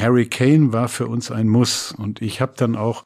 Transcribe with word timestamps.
Harry 0.00 0.26
Kane 0.26 0.72
war 0.72 0.88
für 0.88 1.06
uns 1.06 1.30
ein 1.30 1.46
Muss. 1.46 1.92
Und 1.92 2.22
ich 2.22 2.40
habe 2.40 2.54
dann 2.56 2.74
auch 2.74 3.04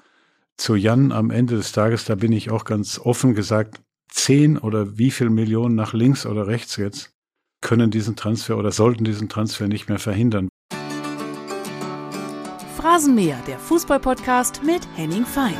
zu 0.56 0.76
Jan 0.76 1.10
am 1.10 1.30
Ende 1.30 1.56
des 1.56 1.72
Tages, 1.72 2.04
da 2.04 2.14
bin 2.14 2.30
ich 2.30 2.50
auch 2.50 2.64
ganz 2.64 3.00
offen 3.00 3.34
gesagt, 3.34 3.80
zehn 4.08 4.56
oder 4.56 4.96
wie 4.96 5.10
viel 5.10 5.28
Millionen 5.28 5.74
nach 5.74 5.92
links 5.92 6.24
oder 6.24 6.46
rechts 6.46 6.76
jetzt 6.76 7.10
können 7.60 7.90
diesen 7.90 8.14
Transfer 8.14 8.56
oder 8.58 8.70
sollten 8.70 9.04
diesen 9.04 9.28
Transfer 9.28 9.66
nicht 9.66 9.88
mehr 9.88 9.98
verhindern. 9.98 10.48
Phrasenmäher, 12.76 13.38
der 13.48 13.58
Fußballpodcast 13.58 14.62
mit 14.62 14.86
Henning 14.94 15.24
Feind. 15.24 15.56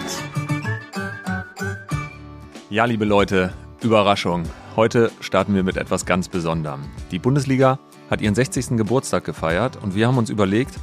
Ja, 2.71 2.85
liebe 2.85 3.07
Leute, 3.07 3.53
Überraschung. 3.82 4.45
Heute 4.77 5.11
starten 5.21 5.55
wir 5.55 5.62
mit 5.62 5.79
etwas 5.79 6.05
ganz 6.05 6.29
Besonderem. 6.29 6.82
Die 7.11 7.19
Bundesliga 7.19 7.79
hat 8.11 8.21
ihren 8.21 8.35
60. 8.35 8.77
Geburtstag 8.77 9.25
gefeiert 9.25 9.82
und 9.82 9.95
wir 9.95 10.07
haben 10.07 10.19
uns 10.19 10.29
überlegt, 10.29 10.75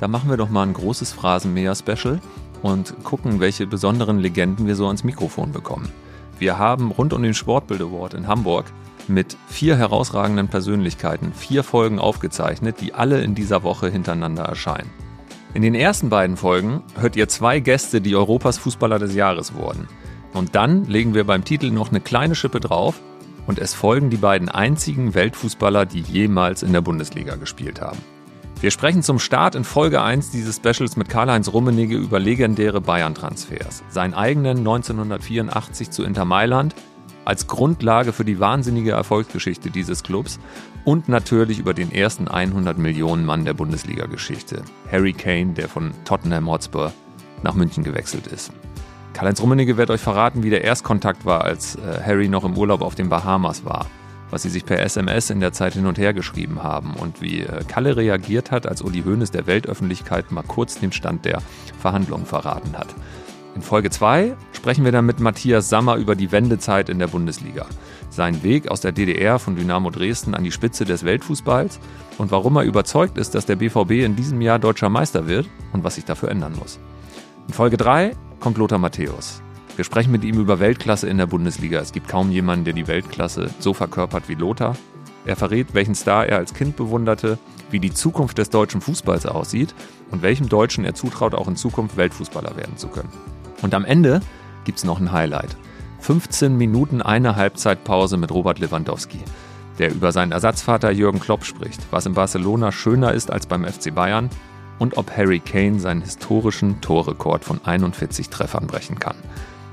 da 0.00 0.08
machen 0.08 0.30
wir 0.30 0.38
doch 0.38 0.48
mal 0.48 0.62
ein 0.62 0.72
großes 0.72 1.12
Phrasenmäher-Special 1.12 2.20
und 2.62 3.04
gucken, 3.04 3.38
welche 3.38 3.66
besonderen 3.66 4.18
Legenden 4.18 4.66
wir 4.66 4.74
so 4.74 4.86
ans 4.86 5.04
Mikrofon 5.04 5.52
bekommen. 5.52 5.90
Wir 6.38 6.58
haben 6.58 6.90
rund 6.90 7.12
um 7.12 7.22
den 7.22 7.34
Sportbild 7.34 7.82
Award 7.82 8.14
in 8.14 8.26
Hamburg 8.26 8.64
mit 9.08 9.36
vier 9.48 9.76
herausragenden 9.76 10.48
Persönlichkeiten 10.48 11.34
vier 11.34 11.62
Folgen 11.62 11.98
aufgezeichnet, 11.98 12.80
die 12.80 12.94
alle 12.94 13.20
in 13.20 13.34
dieser 13.34 13.62
Woche 13.62 13.90
hintereinander 13.90 14.44
erscheinen. 14.44 14.90
In 15.52 15.60
den 15.60 15.74
ersten 15.74 16.08
beiden 16.08 16.38
Folgen 16.38 16.82
hört 16.98 17.16
ihr 17.16 17.28
zwei 17.28 17.60
Gäste, 17.60 18.00
die 18.00 18.16
Europas 18.16 18.56
Fußballer 18.56 18.98
des 18.98 19.14
Jahres 19.14 19.52
wurden. 19.54 19.86
Und 20.32 20.54
dann 20.54 20.86
legen 20.86 21.12
wir 21.12 21.24
beim 21.24 21.44
Titel 21.44 21.70
noch 21.70 21.90
eine 21.90 22.00
kleine 22.00 22.34
Schippe 22.34 22.60
drauf 22.60 23.00
und 23.46 23.58
es 23.58 23.74
folgen 23.74 24.08
die 24.08 24.16
beiden 24.16 24.48
einzigen 24.48 25.12
Weltfußballer, 25.12 25.84
die 25.84 26.00
jemals 26.00 26.62
in 26.62 26.72
der 26.72 26.80
Bundesliga 26.80 27.34
gespielt 27.34 27.82
haben. 27.82 27.98
Wir 28.60 28.70
sprechen 28.70 29.02
zum 29.02 29.18
Start 29.18 29.54
in 29.54 29.64
Folge 29.64 30.02
1 30.02 30.32
dieses 30.32 30.56
Specials 30.56 30.98
mit 30.98 31.08
Karl-Heinz 31.08 31.50
Rummenigge 31.50 31.96
über 31.96 32.18
legendäre 32.18 32.82
Bayern-Transfers, 32.82 33.82
seinen 33.88 34.12
eigenen 34.12 34.58
1984 34.58 35.90
zu 35.90 36.04
Inter 36.04 36.26
Mailand 36.26 36.74
als 37.24 37.46
Grundlage 37.46 38.12
für 38.12 38.26
die 38.26 38.38
wahnsinnige 38.38 38.90
Erfolgsgeschichte 38.90 39.70
dieses 39.70 40.02
Clubs 40.02 40.38
und 40.84 41.08
natürlich 41.08 41.58
über 41.58 41.72
den 41.72 41.90
ersten 41.90 42.28
100 42.28 42.76
Millionen 42.76 43.24
Mann 43.24 43.46
der 43.46 43.54
Bundesliga-Geschichte, 43.54 44.62
Harry 44.92 45.14
Kane, 45.14 45.54
der 45.54 45.70
von 45.70 45.92
Tottenham 46.04 46.50
Hotspur 46.50 46.92
nach 47.42 47.54
München 47.54 47.82
gewechselt 47.82 48.26
ist. 48.26 48.52
Karl-Heinz 49.14 49.40
Rummenigge 49.40 49.78
wird 49.78 49.88
euch 49.88 50.02
verraten, 50.02 50.42
wie 50.42 50.50
der 50.50 50.64
Erstkontakt 50.64 51.24
war, 51.24 51.44
als 51.44 51.76
äh, 51.76 52.02
Harry 52.04 52.28
noch 52.28 52.44
im 52.44 52.58
Urlaub 52.58 52.82
auf 52.82 52.94
den 52.94 53.08
Bahamas 53.08 53.64
war. 53.64 53.86
Was 54.30 54.42
sie 54.42 54.48
sich 54.48 54.64
per 54.64 54.80
SMS 54.80 55.30
in 55.30 55.40
der 55.40 55.52
Zeit 55.52 55.74
hin 55.74 55.86
und 55.86 55.98
her 55.98 56.14
geschrieben 56.14 56.62
haben 56.62 56.94
und 56.94 57.20
wie 57.20 57.40
äh, 57.40 57.64
Kalle 57.66 57.96
reagiert 57.96 58.50
hat, 58.50 58.66
als 58.66 58.82
Uli 58.82 59.02
Hoeneß 59.02 59.30
der 59.30 59.46
Weltöffentlichkeit 59.46 60.30
mal 60.30 60.42
kurz 60.42 60.78
den 60.78 60.92
Stand 60.92 61.24
der 61.24 61.42
Verhandlungen 61.78 62.26
verraten 62.26 62.76
hat. 62.76 62.94
In 63.56 63.62
Folge 63.62 63.90
2 63.90 64.36
sprechen 64.52 64.84
wir 64.84 64.92
dann 64.92 65.06
mit 65.06 65.18
Matthias 65.18 65.68
Sammer 65.68 65.96
über 65.96 66.14
die 66.14 66.30
Wendezeit 66.30 66.88
in 66.88 67.00
der 67.00 67.08
Bundesliga, 67.08 67.66
seinen 68.08 68.42
Weg 68.44 68.70
aus 68.70 68.80
der 68.80 68.92
DDR 68.92 69.40
von 69.40 69.56
Dynamo 69.56 69.90
Dresden 69.90 70.34
an 70.34 70.44
die 70.44 70.52
Spitze 70.52 70.84
des 70.84 71.04
Weltfußballs 71.04 71.80
und 72.18 72.30
warum 72.30 72.56
er 72.56 72.62
überzeugt 72.62 73.18
ist, 73.18 73.34
dass 73.34 73.46
der 73.46 73.56
BVB 73.56 74.04
in 74.04 74.14
diesem 74.14 74.40
Jahr 74.40 74.60
deutscher 74.60 74.88
Meister 74.88 75.26
wird 75.26 75.48
und 75.72 75.82
was 75.82 75.96
sich 75.96 76.04
dafür 76.04 76.30
ändern 76.30 76.54
muss. 76.56 76.78
In 77.48 77.54
Folge 77.54 77.76
3 77.76 78.12
kommt 78.38 78.58
Lothar 78.58 78.78
Matthäus. 78.78 79.42
Wir 79.80 79.84
sprechen 79.84 80.12
mit 80.12 80.24
ihm 80.24 80.38
über 80.38 80.60
Weltklasse 80.60 81.08
in 81.08 81.16
der 81.16 81.24
Bundesliga. 81.24 81.80
Es 81.80 81.92
gibt 81.92 82.06
kaum 82.06 82.30
jemanden, 82.30 82.66
der 82.66 82.74
die 82.74 82.86
Weltklasse 82.86 83.48
so 83.60 83.72
verkörpert 83.72 84.28
wie 84.28 84.34
Lothar. 84.34 84.76
Er 85.24 85.36
verrät, 85.36 85.72
welchen 85.72 85.94
Star 85.94 86.26
er 86.26 86.36
als 86.36 86.52
Kind 86.52 86.76
bewunderte, 86.76 87.38
wie 87.70 87.80
die 87.80 87.94
Zukunft 87.94 88.36
des 88.36 88.50
deutschen 88.50 88.82
Fußballs 88.82 89.24
aussieht 89.24 89.74
und 90.10 90.20
welchem 90.20 90.50
Deutschen 90.50 90.84
er 90.84 90.94
zutraut, 90.94 91.34
auch 91.34 91.48
in 91.48 91.56
Zukunft 91.56 91.96
Weltfußballer 91.96 92.58
werden 92.58 92.76
zu 92.76 92.88
können. 92.88 93.08
Und 93.62 93.72
am 93.72 93.86
Ende 93.86 94.20
gibt 94.64 94.76
es 94.76 94.84
noch 94.84 95.00
ein 95.00 95.12
Highlight. 95.12 95.56
15 96.00 96.58
Minuten 96.58 97.00
eine 97.00 97.36
Halbzeitpause 97.36 98.18
mit 98.18 98.32
Robert 98.32 98.58
Lewandowski, 98.58 99.20
der 99.78 99.94
über 99.94 100.12
seinen 100.12 100.32
Ersatzvater 100.32 100.90
Jürgen 100.90 101.20
Klopp 101.20 101.46
spricht, 101.46 101.80
was 101.90 102.04
in 102.04 102.12
Barcelona 102.12 102.70
schöner 102.70 103.14
ist 103.14 103.30
als 103.30 103.46
beim 103.46 103.64
FC 103.64 103.94
Bayern 103.94 104.28
und 104.78 104.98
ob 104.98 105.10
Harry 105.16 105.40
Kane 105.40 105.80
seinen 105.80 106.02
historischen 106.02 106.82
Torrekord 106.82 107.46
von 107.46 107.64
41 107.64 108.28
Treffern 108.28 108.66
brechen 108.66 108.98
kann. 108.98 109.16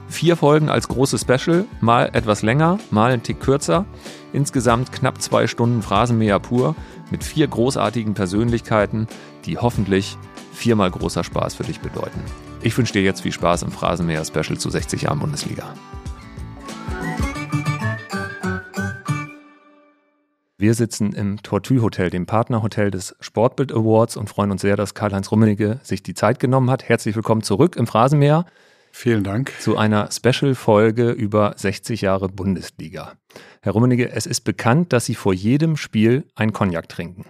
Vier 0.10 0.38
Folgen 0.38 0.70
als 0.70 0.88
großes 0.88 1.22
Special, 1.22 1.66
mal 1.82 2.10
etwas 2.14 2.42
länger, 2.42 2.80
mal 2.92 3.12
ein 3.12 3.24
Tick 3.24 3.40
kürzer. 3.40 3.86
Insgesamt 4.34 4.92
knapp 4.92 5.22
zwei 5.22 5.48
Stunden 5.48 5.82
Phrasenmäher 5.82 6.40
pur 6.40 6.76
mit 7.12 7.24
vier 7.24 7.48
großartigen 7.48 8.14
Persönlichkeiten, 8.14 9.08
die 9.46 9.58
hoffentlich 9.58 10.18
viermal 10.54 10.90
großer 10.92 11.24
Spaß 11.24 11.56
für 11.56 11.64
dich 11.64 11.82
bedeuten. 11.82 12.22
Ich 12.62 12.78
wünsche 12.78 12.94
dir 12.94 13.04
jetzt 13.04 13.22
viel 13.22 13.32
Spaß 13.32 13.64
im 13.64 13.72
Phrasenmäher 13.72 14.26
Special 14.26 14.58
zu 14.58 14.70
60 14.70 15.04
Jahren 15.04 15.20
Bundesliga. 15.20 15.74
Wir 20.58 20.74
sitzen 20.74 21.14
im 21.14 21.44
Tortue 21.44 21.84
Hotel, 21.84 22.10
dem 22.10 22.26
Partnerhotel 22.26 22.90
des 22.90 23.16
Sportbild 23.20 23.72
Awards 23.72 24.18
und 24.18 24.28
freuen 24.28 24.50
uns 24.50 24.62
sehr, 24.62 24.76
dass 24.76 24.96
Karl-Heinz 24.96 25.32
Rummenigge 25.32 25.80
sich 25.84 26.02
die 26.02 26.16
Zeit 26.16 26.40
genommen 26.40 26.72
hat. 26.72 26.90
Herzlich 26.90 27.16
willkommen 27.16 27.44
zurück 27.44 27.76
im 27.76 27.86
Phrasenmäher. 27.86 28.46
Vielen 29.00 29.24
Dank. 29.24 29.54
Zu 29.60 29.78
einer 29.78 30.10
Special-Folge 30.12 31.12
über 31.12 31.54
60 31.56 32.02
Jahre 32.02 32.30
Bundesliga. 32.30 33.14
Herr 33.62 33.74
Rummenigge, 33.74 34.10
es 34.10 34.26
ist 34.26 34.42
bekannt, 34.42 34.92
dass 34.92 35.06
Sie 35.06 35.14
vor 35.14 35.36
jedem 35.36 35.78
Spiel 35.78 36.26
ein 36.34 36.52
Cognac 36.52 36.90
trinken. 36.90 37.24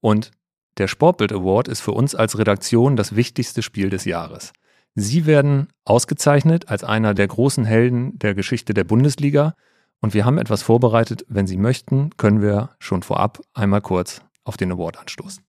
Und 0.00 0.32
der 0.76 0.88
Sportbild 0.88 1.32
Award 1.32 1.68
ist 1.68 1.82
für 1.82 1.92
uns 1.92 2.16
als 2.16 2.36
Redaktion 2.36 2.96
das 2.96 3.14
wichtigste 3.14 3.62
Spiel 3.62 3.90
des 3.90 4.06
Jahres. 4.06 4.52
Sie 4.96 5.24
werden 5.24 5.68
ausgezeichnet 5.84 6.68
als 6.68 6.82
einer 6.82 7.14
der 7.14 7.28
großen 7.28 7.64
Helden 7.64 8.18
der 8.18 8.34
Geschichte 8.34 8.74
der 8.74 8.82
Bundesliga 8.82 9.54
und 10.00 10.14
wir 10.14 10.24
haben 10.24 10.36
etwas 10.36 10.64
vorbereitet. 10.64 11.24
Wenn 11.28 11.46
Sie 11.46 11.58
möchten, 11.58 12.10
können 12.16 12.42
wir 12.42 12.70
schon 12.80 13.04
vorab 13.04 13.40
einmal 13.54 13.82
kurz 13.82 14.20
auf 14.42 14.56
den 14.56 14.72
Award 14.72 14.98
anstoßen. 14.98 15.44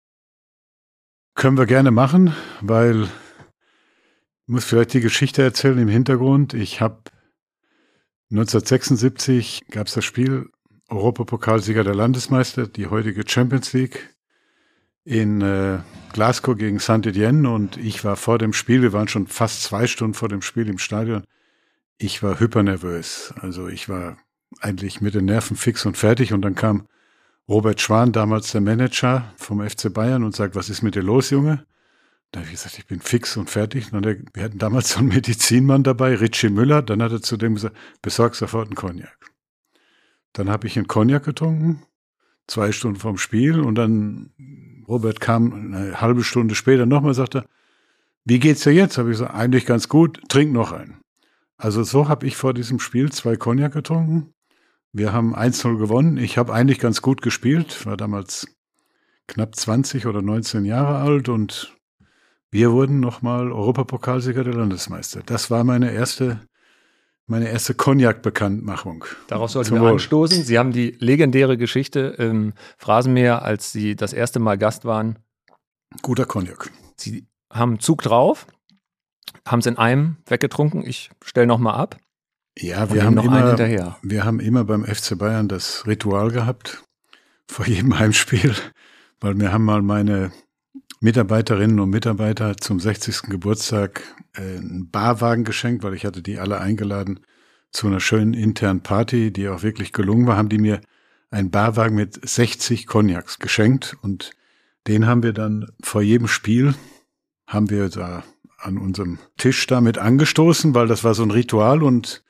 Können 1.36 1.60
wir 1.60 1.68
gerne 1.68 1.92
machen, 1.92 2.34
weil 2.62 3.10
muss 4.48 4.66
vielleicht 4.66 4.94
die 4.94 5.02
Geschichte 5.02 5.42
erzählen 5.42 5.78
im 5.78 5.88
Hintergrund. 5.88 6.54
Ich 6.54 6.82
habe 6.82 7.02
1976 8.32 9.66
gab 9.70 9.88
es 9.88 9.94
das 9.94 10.06
Spiel 10.06 10.50
Europapokalsieger 10.90 11.84
der 11.84 11.96
Landesmeister, 11.96 12.68
die 12.68 12.88
heutige 12.88 13.24
Champions 13.28 13.74
League 13.74 14.16
in 15.04 15.42
äh, 15.42 15.80
Glasgow 16.14 16.58
gegen 16.58 16.80
St. 16.80 17.06
Etienne 17.06 17.50
und 17.50 17.78
ich 17.78 18.04
war 18.04 18.16
vor 18.16 18.38
dem 18.38 18.54
Spiel, 18.54 18.82
wir 18.82 18.94
waren 18.94 19.08
schon 19.08 19.28
fast 19.28 19.64
zwei 19.64 19.88
Stunden 19.88 20.16
vor 20.16 20.30
dem 20.30 20.42
Spiel 20.42 20.68
im 20.68 20.80
Stadion. 20.80 21.24
Ich 21.98 22.24
war 22.24 22.40
hypernervös. 22.40 23.34
Also 23.40 23.68
ich 23.68 23.88
war 23.88 24.18
eigentlich 24.60 25.02
mit 25.02 25.16
den 25.16 25.26
Nerven 25.26 25.56
fix 25.56 25.86
und 25.86 25.98
fertig. 25.98 26.34
Und 26.34 26.42
dann 26.42 26.56
kam 26.56 26.88
Robert 27.48 27.80
Schwan, 27.80 28.12
damals 28.12 28.52
der 28.52 28.62
Manager 28.62 29.34
vom 29.38 29.68
FC 29.68 29.94
Bayern, 29.94 30.24
und 30.24 30.36
sagt, 30.36 30.56
was 30.56 30.70
ist 30.70 30.82
mit 30.82 30.96
dir 30.96 31.04
los, 31.04 31.30
Junge? 31.30 31.66
Da 32.36 32.42
habe 32.42 32.48
ich 32.48 32.56
gesagt, 32.56 32.78
ich 32.78 32.86
bin 32.86 33.00
fix 33.00 33.38
und 33.38 33.50
fertig. 33.50 33.94
Und 33.94 34.06
er, 34.06 34.18
wir 34.34 34.44
hatten 34.44 34.58
damals 34.58 34.92
so 34.92 35.00
einen 35.00 35.08
Medizinmann 35.08 35.84
dabei, 35.84 36.16
Richie 36.16 36.50
Müller. 36.50 36.82
Dann 36.82 37.02
hat 37.02 37.12
er 37.12 37.22
zu 37.22 37.38
dem 37.38 37.56
gesagt, 37.56 37.76
besorg 38.02 38.36
sofort 38.36 38.68
einen 38.68 38.76
Cognac. 38.76 39.18
Dann 40.34 40.50
habe 40.50 40.68
ich 40.68 40.76
einen 40.78 40.88
Cognac 40.88 41.24
getrunken, 41.24 41.84
zwei 42.48 42.72
Stunden 42.72 43.00
vorm 43.00 43.18
Spiel. 43.18 43.62
Und 43.62 43.76
dann 43.76 44.32
Robert 44.88 45.22
kam 45.22 45.74
eine 45.74 46.02
halbe 46.02 46.24
Stunde 46.24 46.56
später 46.56 46.86
nochmal, 46.86 47.14
sagte, 47.14 47.46
wie 48.26 48.40
geht's 48.40 48.64
dir 48.64 48.74
jetzt? 48.74 48.98
Habe 48.98 49.12
ich 49.12 49.18
gesagt, 49.18 49.34
eigentlich 49.34 49.66
ganz 49.66 49.88
gut, 49.88 50.20
trink 50.28 50.52
noch 50.52 50.74
einen. 50.74 51.00
Also 51.58 51.84
so 51.84 52.10
habe 52.10 52.28
ich 52.28 52.36
vor 52.36 52.54
diesem 52.54 52.80
Spiel 52.80 53.12
zwei 53.12 53.38
Cognac 53.38 53.72
getrunken 53.72 54.34
wir 54.98 55.12
haben 55.12 55.36
1-0 55.36 55.78
gewonnen. 55.78 56.16
Ich 56.16 56.38
habe 56.38 56.54
eigentlich 56.54 56.80
ganz 56.80 57.02
gut 57.02 57.22
gespielt, 57.22 57.86
war 57.86 57.98
damals 57.98 58.48
knapp 59.28 59.54
20 59.54 60.06
oder 60.06 60.22
19 60.22 60.64
Jahre 60.64 61.00
alt 61.00 61.28
und 61.28 61.75
wir 62.52 62.72
wurden 62.72 63.00
nochmal 63.00 63.52
Europapokalsieger 63.52 64.44
der 64.44 64.54
Landesmeister. 64.54 65.22
Das 65.26 65.52
war 65.52 65.64
meine 65.64 65.92
erste, 65.92 66.40
meine 67.28 67.50
erste 67.50 67.74
Cognac-Bekanntmachung. 67.74 69.06
Darauf 69.28 69.52
sollten 69.52 69.74
wir 69.76 69.82
Wohl. 69.82 69.92
anstoßen. 69.94 70.44
Sie 70.44 70.58
haben 70.58 70.72
die 70.72 70.96
legendäre 71.00 71.58
Geschichte 71.58 72.00
im 72.18 72.54
Phrasenmeer, 72.78 73.42
als 73.42 73.72
Sie 73.72 73.96
das 73.96 74.14
erste 74.14 74.40
Mal 74.40 74.58
Gast 74.58 74.86
waren. 74.86 75.20
Guter 76.02 76.26
Cognac. 76.26 76.72
Sie 76.98 77.28
haben 77.52 77.80
Zug 77.80 78.02
drauf, 78.02 78.48
haben 79.48 79.60
es 79.60 79.66
in 79.66 79.78
einem 79.78 80.18
weggetrunken. 80.26 80.86
Ich 80.86 81.10
stelle 81.24 81.48
nochmal 81.48 81.76
ab. 81.76 81.98
Ja, 82.58 82.94
wir 82.94 83.04
haben, 83.04 83.18
immer, 83.18 83.58
wir 84.02 84.24
haben 84.24 84.40
immer 84.40 84.64
beim 84.64 84.86
FC 84.86 85.18
Bayern 85.18 85.50
das 85.50 85.86
Ritual 85.86 86.32
gehabt, 86.32 86.84
vor 87.48 87.66
jedem 87.68 88.00
Heimspiel, 88.00 88.56
weil 89.20 89.38
wir 89.38 89.52
haben 89.52 89.66
mal 89.66 89.82
meine 89.82 90.32
Mitarbeiterinnen 91.06 91.80
und 91.80 91.92
Mitarbeiter 91.92 92.58
zum 92.58 92.80
60. 92.80 93.30
Geburtstag 93.30 94.02
äh, 94.34 94.42
einen 94.42 94.90
Barwagen 94.90 95.44
geschenkt, 95.44 95.84
weil 95.84 95.94
ich 95.94 96.04
hatte 96.04 96.24
die 96.24 96.40
alle 96.40 96.60
eingeladen 96.60 97.20
zu 97.70 97.86
einer 97.86 98.00
schönen 98.00 98.34
internen 98.34 98.82
Party, 98.82 99.32
die 99.32 99.48
auch 99.48 99.62
wirklich 99.62 99.94
gelungen 99.94 100.26
war, 100.26 100.36
haben 100.36 100.50
die 100.50 100.58
mir 100.58 100.82
einen 101.30 101.52
Barwagen 101.52 101.96
mit 101.96 102.28
60 102.28 102.88
Cognacs 102.88 103.38
geschenkt 103.38 103.96
und 104.02 104.32
Den 104.88 105.06
haben 105.06 105.22
wir 105.22 105.34
dann 105.34 105.68
vor 105.84 106.02
jedem 106.02 106.28
Spiel, 106.28 106.74
haben 107.46 107.70
wir 107.70 107.90
da 107.90 108.24
an 108.58 108.80
unserem 108.80 109.20
Tisch 109.38 109.68
damit 109.68 110.00
angestoßen, 110.00 110.74
weil 110.74 110.88
das 110.88 111.04
war 111.04 111.14
so 111.14 111.22
ein 111.22 111.30
Ritual 111.30 111.84
und 111.84 112.24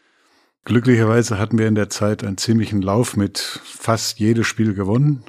glücklicherweise 0.66 1.39
hatten 1.39 1.57
wir 1.57 1.68
in 1.68 1.75
der 1.75 1.89
Zeit 1.89 2.25
einen 2.25 2.38
ziemlichen 2.38 2.81
Lauf 2.81 3.16
mit 3.16 3.39
fast 3.39 4.19
jedes 4.19 4.48
Spiel 4.48 4.74
gewonnen. 4.74 5.24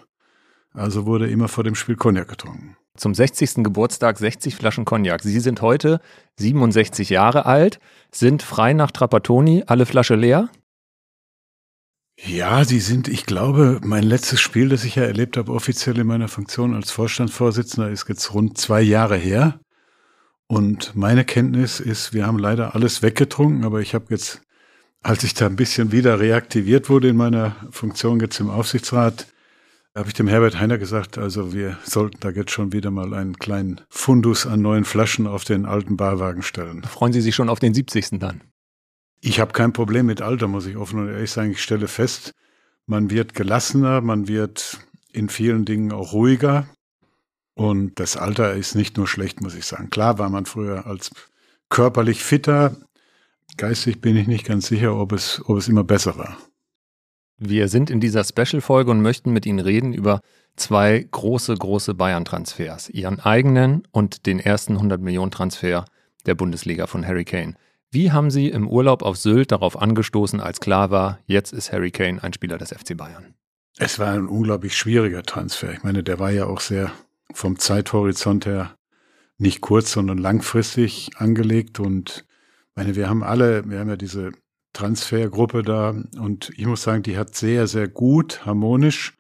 Also 0.73 1.07
wurde 1.07 1.31
immer 1.31 1.47
vor 1.47 1.63
dem 1.63 1.77
Spiel 1.77 1.95
Cognac 1.95 2.27
getrunken. 2.27 2.77
Zum 2.97 3.15
60. 3.15 3.65
Geburtstag 3.65 4.19
60 4.19 4.57
Flaschen 4.57 4.85
Cognac. 4.85 5.23
Sie 5.23 5.41
sind 5.41 5.63
heute 5.63 6.01
67 6.39 7.11
Jahre 7.11 7.47
alt, 7.47 7.79
sind 8.11 8.43
frei 8.43 8.73
nach 8.73 8.91
Trapattoni, 8.91 9.65
alle 9.67 9.87
Flasche 9.87 10.15
leer? 10.15 10.49
Ja, 12.19 12.65
sie 12.65 12.81
sind, 12.81 13.09
ich 13.09 13.27
glaube, 13.27 13.81
mein 13.85 14.03
letztes 14.03 14.41
Spiel, 14.41 14.71
das 14.71 14.85
ich 14.85 14.95
ja 14.95 15.03
erlebt 15.03 15.37
habe, 15.37 15.53
offiziell 15.53 15.99
in 15.99 16.07
meiner 16.07 16.29
Funktion 16.29 16.75
als 16.75 16.91
Vorstandsvorsitzender, 16.91 17.91
ist 17.91 18.09
jetzt 18.09 18.33
rund 18.33 18.57
zwei 18.57 18.81
Jahre 18.81 19.17
her. 19.17 19.61
Und 20.47 20.97
meine 20.97 21.25
Kenntnis 21.25 21.79
ist, 21.81 22.15
wir 22.15 22.27
haben 22.27 22.39
leider 22.39 22.75
alles 22.75 23.03
weggetrunken, 23.03 23.65
aber 23.65 23.81
ich 23.81 23.95
habe 23.95 24.07
jetzt, 24.11 24.41
als 25.03 25.25
ich 25.25 25.35
da 25.35 25.47
ein 25.47 25.57
bisschen 25.57 25.93
wieder 25.93 26.19
reaktiviert 26.19 26.89
wurde 26.89 27.09
in 27.09 27.17
meiner 27.17 27.57
Funktion 27.71 28.21
jetzt 28.21 28.41
im 28.41 28.49
Aufsichtsrat, 28.49 29.27
habe 29.97 30.09
ich 30.09 30.15
dem 30.15 30.29
Herbert 30.29 30.61
Heiner 30.61 30.77
gesagt, 30.77 31.17
also 31.17 31.55
wir 31.55 31.79
sollten 31.83 32.19
da 32.21 32.29
jetzt 32.29 32.51
schon 32.51 32.73
wieder 32.73 32.91
mal 32.91 33.15
einen 33.15 33.39
kleinen 33.39 33.81
Fundus 33.89 34.47
an 34.47 34.61
neuen 34.61 34.85
Flaschen 34.85 35.27
auf 35.27 35.45
den 35.45 35.65
alten 35.65 35.97
Barwagen 35.97 36.43
stellen. 36.43 36.83
Freuen 36.85 37.15
Sie 37.15 37.23
sich 37.23 37.35
schon 37.35 37.49
auf 37.49 37.61
den 37.61 37.73
70. 37.73 38.19
dann? 38.19 38.43
Ich 39.23 39.41
habe 39.41 39.55
kein 39.55 39.73
Problem 39.73 40.05
mit 40.05 40.21
Alter, 40.21 40.49
muss 40.49 40.67
ich 40.67 40.77
offen 40.77 41.01
und 41.01 41.09
ehrlich 41.09 41.31
sagen. 41.31 41.53
Ich 41.53 41.63
stelle 41.63 41.89
fest, 41.89 42.35
man 42.85 43.11
wird 43.11 43.33
gelassener, 43.33 44.03
man 44.03 44.29
wird 44.29 44.81
in 45.13 45.31
vielen 45.31 45.65
Dingen 45.65 45.93
auch 45.93 46.13
ruhiger. 46.13 46.69
Und 47.55 47.99
das 47.99 48.19
Alter 48.19 48.53
ist 48.53 48.75
nicht 48.75 48.99
nur 48.99 49.09
schlecht, 49.09 49.41
muss 49.41 49.55
ich 49.55 49.65
sagen. 49.65 49.89
Klar 49.89 50.19
war 50.19 50.29
man 50.29 50.45
früher 50.45 50.87
als 50.87 51.11
körperlich 51.71 52.23
fitter. 52.23 52.77
Geistig 53.57 54.03
bin 54.03 54.15
ich 54.15 54.27
nicht 54.27 54.45
ganz 54.45 54.67
sicher, 54.67 54.95
ob 54.95 55.13
es, 55.13 55.41
ob 55.47 55.57
es 55.57 55.69
immer 55.69 55.85
besser 55.85 56.19
war. 56.19 56.37
Wir 57.39 57.69
sind 57.69 57.91
in 57.91 58.01
dieser 58.01 58.25
Special-Folge 58.25 58.91
und 58.91 59.03
möchten 59.03 59.33
mit 59.33 59.45
Ihnen 59.45 59.59
reden 59.59 59.93
über 59.93 60.21
zwei 60.57 61.07
große, 61.11 61.55
große 61.55 61.95
Bayern-Transfers. 61.95 62.89
Ihren 62.89 63.21
eigenen 63.21 63.83
und 63.93 64.25
den 64.27 64.41
ersten 64.41 64.79
100-Millionen-Transfer 64.79 65.85
der 66.25 66.35
Bundesliga 66.35 66.87
von 66.87 67.07
Harry 67.07 67.25
Kane. 67.25 67.55
Wie 67.91 68.11
haben 68.11 68.31
Sie 68.31 68.49
im 68.49 68.69
Urlaub 68.69 69.03
auf 69.03 69.17
Sylt 69.17 69.53
darauf 69.53 69.81
angestoßen, 69.81 70.41
als 70.41 70.61
klar 70.61 70.91
war, 70.91 71.19
jetzt 71.27 71.53
ist 71.53 71.73
Harry 71.73 71.91
Kane 71.91 72.23
ein 72.23 72.33
Spieler 72.33 72.59
des 72.59 72.71
FC 72.71 72.97
Bayern? 72.97 73.35
Es 73.79 73.99
war 73.99 74.13
ein 74.13 74.27
unglaublich 74.27 74.77
schwieriger 74.77 75.23
Transfer. 75.23 75.73
Ich 75.73 75.83
meine, 75.83 76.03
der 76.03 76.19
war 76.19 76.31
ja 76.31 76.47
auch 76.47 76.61
sehr 76.61 76.91
vom 77.33 77.59
Zeithorizont 77.59 78.47
her 78.47 78.75
nicht 79.39 79.61
kurz, 79.61 79.93
sondern 79.93 80.17
langfristig 80.17 81.11
angelegt. 81.17 81.79
Und 81.81 82.25
meine, 82.75 82.97
wir 82.97 83.11
haben 83.11 83.23
alle, 83.23 83.69
wir 83.69 83.79
haben 83.79 83.91
ja 83.91 83.97
diese 83.97 84.33
Transfergruppe 84.77 85.63
da. 85.63 85.95
Und 86.19 86.53
ich 86.57 86.67
muss 86.67 86.83
sagen, 86.83 87.03
die 87.03 87.17
hat 87.17 87.35
sehr, 87.35 87.67
sehr 87.67 87.89
gut, 87.89 88.45
harmonisch 88.45 89.15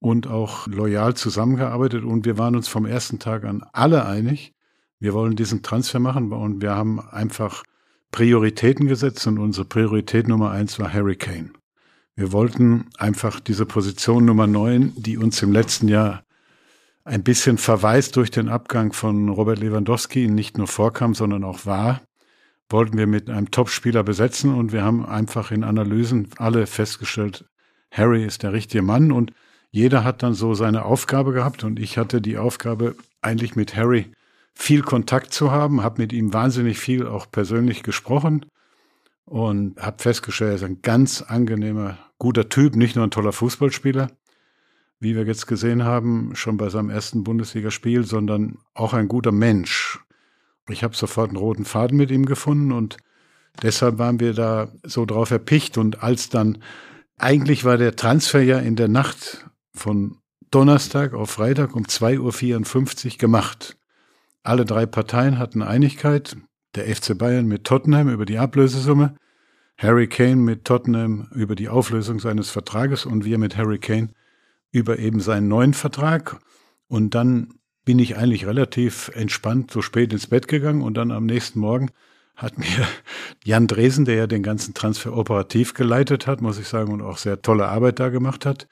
und 0.00 0.26
auch 0.26 0.66
loyal 0.66 1.14
zusammengearbeitet. 1.14 2.04
Und 2.04 2.26
wir 2.26 2.36
waren 2.36 2.54
uns 2.54 2.68
vom 2.68 2.84
ersten 2.84 3.18
Tag 3.18 3.44
an 3.44 3.64
alle 3.72 4.04
einig, 4.04 4.52
wir 5.00 5.14
wollen 5.14 5.34
diesen 5.34 5.62
Transfer 5.62 5.98
machen. 5.98 6.30
Und 6.30 6.60
wir 6.60 6.72
haben 6.76 7.00
einfach 7.00 7.64
Prioritäten 8.10 8.86
gesetzt. 8.86 9.26
Und 9.26 9.38
unsere 9.38 9.64
Priorität 9.64 10.28
Nummer 10.28 10.50
eins 10.50 10.78
war 10.78 10.92
Harry 10.92 11.16
Kane. 11.16 11.50
Wir 12.14 12.30
wollten 12.32 12.90
einfach 12.98 13.40
diese 13.40 13.64
Position 13.64 14.26
Nummer 14.26 14.46
neun, 14.46 14.92
die 14.96 15.16
uns 15.16 15.42
im 15.42 15.52
letzten 15.52 15.88
Jahr 15.88 16.22
ein 17.04 17.22
bisschen 17.22 17.56
verweist 17.56 18.16
durch 18.16 18.30
den 18.30 18.50
Abgang 18.50 18.92
von 18.92 19.30
Robert 19.30 19.58
Lewandowski, 19.58 20.28
nicht 20.28 20.58
nur 20.58 20.66
vorkam, 20.66 21.14
sondern 21.14 21.42
auch 21.44 21.64
war, 21.64 22.02
wollten 22.72 22.98
wir 22.98 23.06
mit 23.06 23.30
einem 23.30 23.50
Top-Spieler 23.50 24.02
besetzen 24.02 24.54
und 24.54 24.72
wir 24.72 24.82
haben 24.82 25.04
einfach 25.04 25.50
in 25.50 25.64
Analysen 25.64 26.28
alle 26.38 26.66
festgestellt, 26.66 27.44
Harry 27.90 28.24
ist 28.24 28.42
der 28.42 28.52
richtige 28.52 28.82
Mann 28.82 29.12
und 29.12 29.32
jeder 29.70 30.04
hat 30.04 30.22
dann 30.22 30.34
so 30.34 30.54
seine 30.54 30.84
Aufgabe 30.84 31.32
gehabt 31.32 31.64
und 31.64 31.78
ich 31.78 31.98
hatte 31.98 32.20
die 32.20 32.38
Aufgabe, 32.38 32.96
eigentlich 33.20 33.54
mit 33.54 33.76
Harry 33.76 34.10
viel 34.54 34.82
Kontakt 34.82 35.32
zu 35.32 35.50
haben, 35.50 35.82
habe 35.82 36.02
mit 36.02 36.12
ihm 36.12 36.32
wahnsinnig 36.32 36.78
viel 36.78 37.06
auch 37.06 37.30
persönlich 37.30 37.82
gesprochen 37.82 38.46
und 39.24 39.80
habe 39.80 40.02
festgestellt, 40.02 40.50
er 40.50 40.56
ist 40.56 40.64
ein 40.64 40.82
ganz 40.82 41.22
angenehmer, 41.22 41.98
guter 42.18 42.48
Typ, 42.48 42.76
nicht 42.76 42.96
nur 42.96 43.06
ein 43.06 43.10
toller 43.10 43.32
Fußballspieler, 43.32 44.10
wie 45.00 45.16
wir 45.16 45.24
jetzt 45.24 45.46
gesehen 45.46 45.84
haben, 45.84 46.34
schon 46.34 46.56
bei 46.56 46.68
seinem 46.68 46.90
ersten 46.90 47.24
Bundesligaspiel, 47.24 48.04
sondern 48.04 48.58
auch 48.74 48.92
ein 48.92 49.08
guter 49.08 49.32
Mensch. 49.32 50.00
Ich 50.68 50.84
habe 50.84 50.96
sofort 50.96 51.28
einen 51.28 51.38
roten 51.38 51.64
Faden 51.64 51.96
mit 51.96 52.10
ihm 52.10 52.26
gefunden 52.26 52.72
und 52.72 52.96
deshalb 53.62 53.98
waren 53.98 54.20
wir 54.20 54.32
da 54.34 54.72
so 54.84 55.04
drauf 55.04 55.30
erpicht. 55.30 55.78
Und 55.78 56.02
als 56.02 56.28
dann, 56.28 56.62
eigentlich 57.18 57.64
war 57.64 57.76
der 57.76 57.96
Transfer 57.96 58.42
ja 58.42 58.58
in 58.58 58.76
der 58.76 58.88
Nacht 58.88 59.46
von 59.74 60.18
Donnerstag 60.50 61.14
auf 61.14 61.30
Freitag 61.30 61.74
um 61.74 61.84
2.54 61.84 63.12
Uhr 63.12 63.18
gemacht. 63.18 63.76
Alle 64.42 64.64
drei 64.64 64.86
Parteien 64.86 65.38
hatten 65.38 65.62
Einigkeit. 65.62 66.36
Der 66.74 66.84
FC 66.94 67.16
Bayern 67.16 67.46
mit 67.46 67.64
Tottenham 67.64 68.08
über 68.08 68.24
die 68.24 68.38
Ablösesumme, 68.38 69.14
Harry 69.76 70.06
Kane 70.06 70.36
mit 70.36 70.64
Tottenham 70.64 71.28
über 71.34 71.54
die 71.54 71.68
Auflösung 71.68 72.18
seines 72.18 72.48
Vertrages 72.48 73.04
und 73.04 73.26
wir 73.26 73.36
mit 73.36 73.58
Harry 73.58 73.78
Kane 73.78 74.08
über 74.70 74.98
eben 74.98 75.20
seinen 75.20 75.48
neuen 75.48 75.74
Vertrag. 75.74 76.40
Und 76.88 77.14
dann 77.14 77.54
bin 77.84 77.98
ich 77.98 78.16
eigentlich 78.16 78.46
relativ 78.46 79.10
entspannt 79.14 79.70
so 79.70 79.82
spät 79.82 80.12
ins 80.12 80.26
Bett 80.26 80.48
gegangen 80.48 80.82
und 80.82 80.94
dann 80.94 81.10
am 81.10 81.26
nächsten 81.26 81.58
Morgen 81.58 81.90
hat 82.36 82.58
mir 82.58 82.66
Jan 83.44 83.66
Dresen, 83.66 84.04
der 84.04 84.14
ja 84.14 84.26
den 84.26 84.42
ganzen 84.42 84.74
Transfer 84.74 85.16
operativ 85.16 85.74
geleitet 85.74 86.26
hat, 86.26 86.40
muss 86.40 86.58
ich 86.58 86.68
sagen, 86.68 86.92
und 86.92 87.02
auch 87.02 87.18
sehr 87.18 87.42
tolle 87.42 87.68
Arbeit 87.68 88.00
da 88.00 88.08
gemacht 88.08 88.46
hat, 88.46 88.68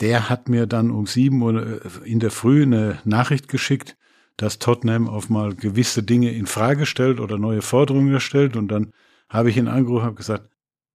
der 0.00 0.28
hat 0.28 0.48
mir 0.48 0.66
dann 0.66 0.90
um 0.90 1.06
sieben 1.06 1.40
Uhr 1.42 1.80
in 2.04 2.18
der 2.18 2.30
Früh 2.30 2.62
eine 2.62 2.98
Nachricht 3.04 3.48
geschickt, 3.48 3.96
dass 4.36 4.58
Tottenham 4.58 5.08
auf 5.08 5.28
mal 5.28 5.54
gewisse 5.54 6.02
Dinge 6.02 6.32
in 6.32 6.46
Frage 6.46 6.86
stellt 6.86 7.20
oder 7.20 7.38
neue 7.38 7.62
Forderungen 7.62 8.18
stellt. 8.18 8.56
Und 8.56 8.68
dann 8.68 8.92
habe 9.28 9.50
ich 9.50 9.56
ihn 9.56 9.68
angerufen 9.68 10.08
und 10.08 10.16
gesagt, 10.16 10.48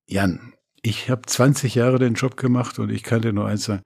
Jan, 0.08 0.54
ich 0.82 1.10
habe 1.10 1.22
20 1.26 1.76
Jahre 1.76 2.00
den 2.00 2.16
Job 2.16 2.38
gemacht 2.38 2.80
und 2.80 2.90
ich 2.90 3.04
kann 3.04 3.22
dir 3.22 3.34
nur 3.34 3.48
eins 3.48 3.66
sagen, 3.66 3.84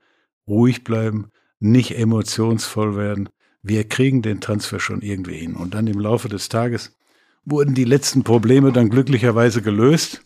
ruhig 0.48 0.84
bleiben, 0.84 1.30
nicht 1.60 1.98
emotionsvoll 1.98 2.96
werden, 2.96 3.30
wir 3.64 3.88
kriegen 3.88 4.22
den 4.22 4.42
Transfer 4.42 4.80
schon 4.80 5.02
irgendwie 5.02 5.38
hin. 5.38 5.56
Und 5.56 5.74
dann 5.74 5.88
im 5.88 6.00
Laufe 6.00 6.30
des 6.30 6.50
Tages 6.50 6.96
wurden 7.46 7.74
die 7.74 7.86
letzten 7.86 8.24
Probleme 8.24 8.72
dann 8.72 8.90
glücklicherweise 8.90 9.62
gelöst. 9.62 10.24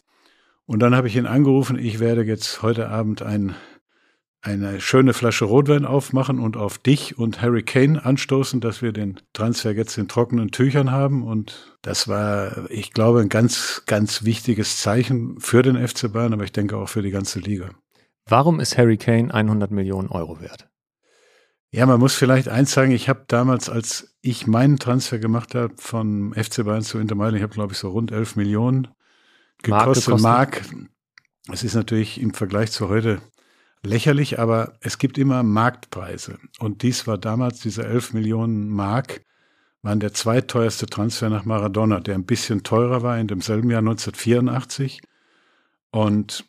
Und 0.65 0.79
dann 0.79 0.95
habe 0.95 1.07
ich 1.07 1.15
ihn 1.15 1.25
angerufen, 1.25 1.77
ich 1.77 1.99
werde 1.99 2.23
jetzt 2.23 2.61
heute 2.61 2.89
Abend 2.89 3.21
ein, 3.21 3.55
eine 4.41 4.81
schöne 4.81 5.13
Flasche 5.13 5.45
Rotwein 5.45 5.85
aufmachen 5.85 6.39
und 6.39 6.57
auf 6.57 6.77
dich 6.77 7.17
und 7.17 7.41
Harry 7.41 7.63
Kane 7.63 8.03
anstoßen, 8.03 8.61
dass 8.61 8.81
wir 8.81 8.91
den 8.91 9.19
Transfer 9.33 9.71
jetzt 9.71 9.97
in 9.97 10.07
trockenen 10.07 10.51
Tüchern 10.51 10.91
haben. 10.91 11.23
Und 11.23 11.77
das 11.81 12.07
war, 12.07 12.69
ich 12.69 12.93
glaube, 12.93 13.21
ein 13.21 13.29
ganz, 13.29 13.83
ganz 13.85 14.23
wichtiges 14.23 14.81
Zeichen 14.81 15.39
für 15.39 15.61
den 15.61 15.87
FC 15.87 16.11
Bayern, 16.11 16.33
aber 16.33 16.43
ich 16.43 16.51
denke 16.51 16.77
auch 16.77 16.89
für 16.89 17.01
die 17.01 17.11
ganze 17.11 17.39
Liga. 17.39 17.69
Warum 18.27 18.59
ist 18.59 18.77
Harry 18.77 18.97
Kane 18.97 19.31
100 19.31 19.69
Millionen 19.69 20.09
Euro 20.09 20.41
wert? 20.41 20.67
Ja, 21.75 21.85
man 21.85 21.99
muss 21.99 22.15
vielleicht 22.15 22.47
eins 22.47 22.71
sagen, 22.71 22.91
ich 22.91 23.09
habe 23.09 23.25
damals, 23.27 23.69
als 23.69 24.15
ich 24.21 24.47
meinen 24.47 24.79
Transfer 24.79 25.19
gemacht 25.19 25.55
habe 25.55 25.73
von 25.75 26.33
FC 26.33 26.63
Bayern 26.63 26.83
zu 26.83 26.99
Inter 26.99 27.15
Mailand, 27.15 27.35
ich 27.35 27.43
habe 27.43 27.53
glaube 27.53 27.73
ich 27.73 27.79
so 27.79 27.89
rund 27.89 28.13
11 28.13 28.37
Millionen 28.37 28.87
gekostet. 29.61 30.21
Mark, 30.21 30.61
es 31.51 31.65
ist 31.65 31.75
natürlich 31.75 32.21
im 32.21 32.33
Vergleich 32.33 32.71
zu 32.71 32.87
heute 32.87 33.19
lächerlich, 33.83 34.39
aber 34.39 34.77
es 34.79 34.99
gibt 34.99 35.17
immer 35.17 35.43
Marktpreise. 35.43 36.39
Und 36.59 36.81
dies 36.81 37.07
war 37.07 37.17
damals, 37.17 37.59
diese 37.59 37.85
11 37.85 38.13
Millionen 38.13 38.69
Mark, 38.69 39.25
waren 39.81 39.99
der 39.99 40.13
zweiteuerste 40.13 40.85
Transfer 40.85 41.29
nach 41.29 41.43
Maradona, 41.43 41.99
der 41.99 42.15
ein 42.15 42.25
bisschen 42.25 42.63
teurer 42.63 43.01
war 43.01 43.19
in 43.19 43.27
demselben 43.27 43.69
Jahr 43.69 43.79
1984. 43.79 45.01
Und 45.91 46.45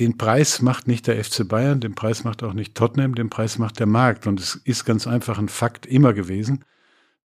den 0.00 0.18
Preis 0.18 0.62
macht 0.62 0.88
nicht 0.88 1.06
der 1.06 1.22
FC 1.22 1.46
Bayern, 1.46 1.80
den 1.80 1.94
Preis 1.94 2.24
macht 2.24 2.42
auch 2.42 2.52
nicht 2.52 2.74
Tottenham, 2.74 3.14
den 3.14 3.30
Preis 3.30 3.58
macht 3.58 3.78
der 3.78 3.86
Markt. 3.86 4.26
Und 4.26 4.40
es 4.40 4.56
ist 4.56 4.84
ganz 4.84 5.06
einfach 5.06 5.38
ein 5.38 5.48
Fakt 5.48 5.86
immer 5.86 6.12
gewesen, 6.12 6.64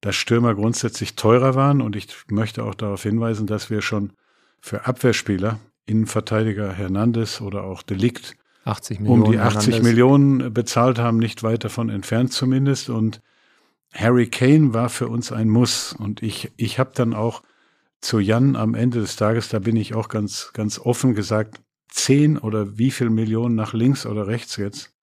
dass 0.01 0.15
Stürmer 0.15 0.55
grundsätzlich 0.55 1.15
teurer 1.15 1.55
waren. 1.55 1.81
Und 1.81 1.95
ich 1.95 2.07
möchte 2.27 2.63
auch 2.63 2.75
darauf 2.75 3.03
hinweisen, 3.03 3.47
dass 3.47 3.69
wir 3.69 3.81
schon 3.81 4.13
für 4.61 4.85
Abwehrspieler, 4.85 5.59
Innenverteidiger 5.85 6.71
Hernandez 6.73 7.41
oder 7.41 7.63
auch 7.63 7.81
Delikt, 7.81 8.35
80 8.65 8.99
Millionen 8.99 9.23
um 9.23 9.31
die 9.31 9.39
80 9.39 9.73
Hernandez. 9.73 9.83
Millionen 9.83 10.53
bezahlt 10.53 10.99
haben, 10.99 11.17
nicht 11.17 11.43
weit 11.43 11.63
davon 11.63 11.89
entfernt 11.89 12.33
zumindest. 12.33 12.89
Und 12.89 13.21
Harry 13.93 14.27
Kane 14.27 14.73
war 14.73 14.89
für 14.89 15.07
uns 15.07 15.31
ein 15.31 15.49
Muss. 15.49 15.93
Und 15.93 16.21
ich, 16.21 16.51
ich 16.57 16.77
habe 16.77 16.91
dann 16.93 17.13
auch 17.13 17.41
zu 18.01 18.19
Jan 18.19 18.55
am 18.55 18.75
Ende 18.75 18.99
des 18.99 19.15
Tages, 19.15 19.49
da 19.49 19.59
bin 19.59 19.75
ich 19.75 19.93
auch 19.93 20.07
ganz, 20.07 20.51
ganz 20.53 20.79
offen 20.79 21.15
gesagt, 21.15 21.59
zehn 21.89 22.37
oder 22.37 22.77
wie 22.77 22.91
viel 22.91 23.09
Millionen 23.09 23.55
nach 23.55 23.73
links 23.73 24.05
oder 24.05 24.27
rechts 24.27 24.57
jetzt 24.57 24.93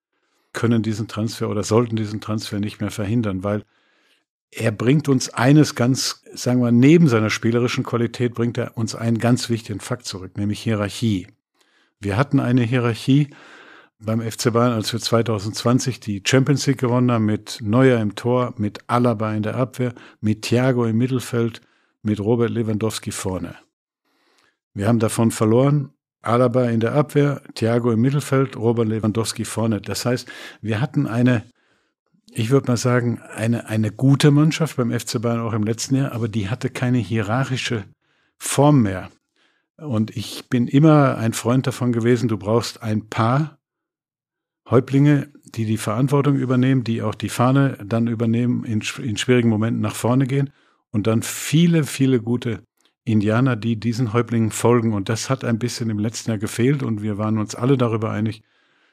können 0.52 0.82
diesen 0.82 1.06
Transfer 1.06 1.50
oder 1.50 1.62
sollten 1.62 1.96
diesen 1.96 2.20
Transfer 2.20 2.58
nicht 2.58 2.80
mehr 2.80 2.90
verhindern, 2.90 3.44
weil 3.44 3.64
er 4.50 4.72
bringt 4.72 5.08
uns 5.08 5.28
eines 5.28 5.74
ganz, 5.74 6.22
sagen 6.32 6.62
wir, 6.62 6.72
neben 6.72 7.08
seiner 7.08 7.30
spielerischen 7.30 7.84
Qualität 7.84 8.34
bringt 8.34 8.56
er 8.56 8.76
uns 8.76 8.94
einen 8.94 9.18
ganz 9.18 9.50
wichtigen 9.50 9.80
Fakt 9.80 10.06
zurück, 10.06 10.38
nämlich 10.38 10.60
Hierarchie. 10.60 11.26
Wir 12.00 12.16
hatten 12.16 12.40
eine 12.40 12.62
Hierarchie 12.62 13.28
beim 13.98 14.20
FC 14.20 14.52
Bayern, 14.52 14.72
als 14.72 14.92
wir 14.92 15.00
2020 15.00 16.00
die 16.00 16.22
Champions 16.24 16.66
League 16.66 16.78
gewonnen 16.78 17.10
haben, 17.10 17.24
mit 17.26 17.58
Neuer 17.62 18.00
im 18.00 18.14
Tor, 18.14 18.54
mit 18.56 18.78
Alaba 18.86 19.34
in 19.34 19.42
der 19.42 19.56
Abwehr, 19.56 19.94
mit 20.20 20.42
Thiago 20.42 20.86
im 20.86 20.96
Mittelfeld, 20.96 21.60
mit 22.02 22.20
Robert 22.20 22.50
Lewandowski 22.50 23.10
vorne. 23.10 23.56
Wir 24.74 24.88
haben 24.88 24.98
davon 24.98 25.30
verloren, 25.30 25.92
Alaba 26.26 26.64
in 26.64 26.80
der 26.80 26.94
Abwehr, 26.94 27.42
Thiago 27.54 27.90
im 27.90 28.00
Mittelfeld, 28.00 28.56
Robert 28.56 28.88
Lewandowski 28.88 29.44
vorne. 29.44 29.80
Das 29.80 30.04
heißt, 30.04 30.28
wir 30.60 30.80
hatten 30.80 31.06
eine, 31.06 31.44
ich 32.30 32.50
würde 32.50 32.70
mal 32.70 32.76
sagen, 32.76 33.20
eine, 33.34 33.68
eine 33.68 33.92
gute 33.92 34.30
Mannschaft 34.30 34.76
beim 34.76 34.90
FC 34.90 35.20
Bayern 35.20 35.40
auch 35.40 35.52
im 35.52 35.64
letzten 35.64 35.96
Jahr, 35.96 36.12
aber 36.12 36.28
die 36.28 36.48
hatte 36.48 36.70
keine 36.70 36.98
hierarchische 36.98 37.84
Form 38.38 38.82
mehr. 38.82 39.10
Und 39.76 40.16
ich 40.16 40.48
bin 40.48 40.68
immer 40.68 41.18
ein 41.18 41.32
Freund 41.32 41.66
davon 41.66 41.92
gewesen, 41.92 42.28
du 42.28 42.38
brauchst 42.38 42.82
ein 42.82 43.08
paar 43.08 43.58
Häuptlinge, 44.68 45.28
die 45.44 45.64
die 45.64 45.76
Verantwortung 45.76 46.36
übernehmen, 46.36 46.82
die 46.82 47.02
auch 47.02 47.14
die 47.14 47.28
Fahne 47.28 47.78
dann 47.84 48.08
übernehmen, 48.08 48.64
in, 48.64 48.82
in 49.02 49.16
schwierigen 49.16 49.48
Momenten 49.48 49.80
nach 49.80 49.94
vorne 49.94 50.26
gehen 50.26 50.50
und 50.90 51.06
dann 51.06 51.22
viele, 51.22 51.84
viele 51.84 52.20
gute 52.20 52.62
Indianer, 53.06 53.56
die 53.56 53.76
diesen 53.76 54.12
Häuptlingen 54.12 54.50
folgen. 54.50 54.92
Und 54.92 55.08
das 55.08 55.30
hat 55.30 55.44
ein 55.44 55.58
bisschen 55.58 55.88
im 55.88 55.98
letzten 55.98 56.30
Jahr 56.30 56.38
gefehlt 56.38 56.82
und 56.82 57.02
wir 57.02 57.16
waren 57.16 57.38
uns 57.38 57.54
alle 57.54 57.78
darüber 57.78 58.10
einig, 58.10 58.42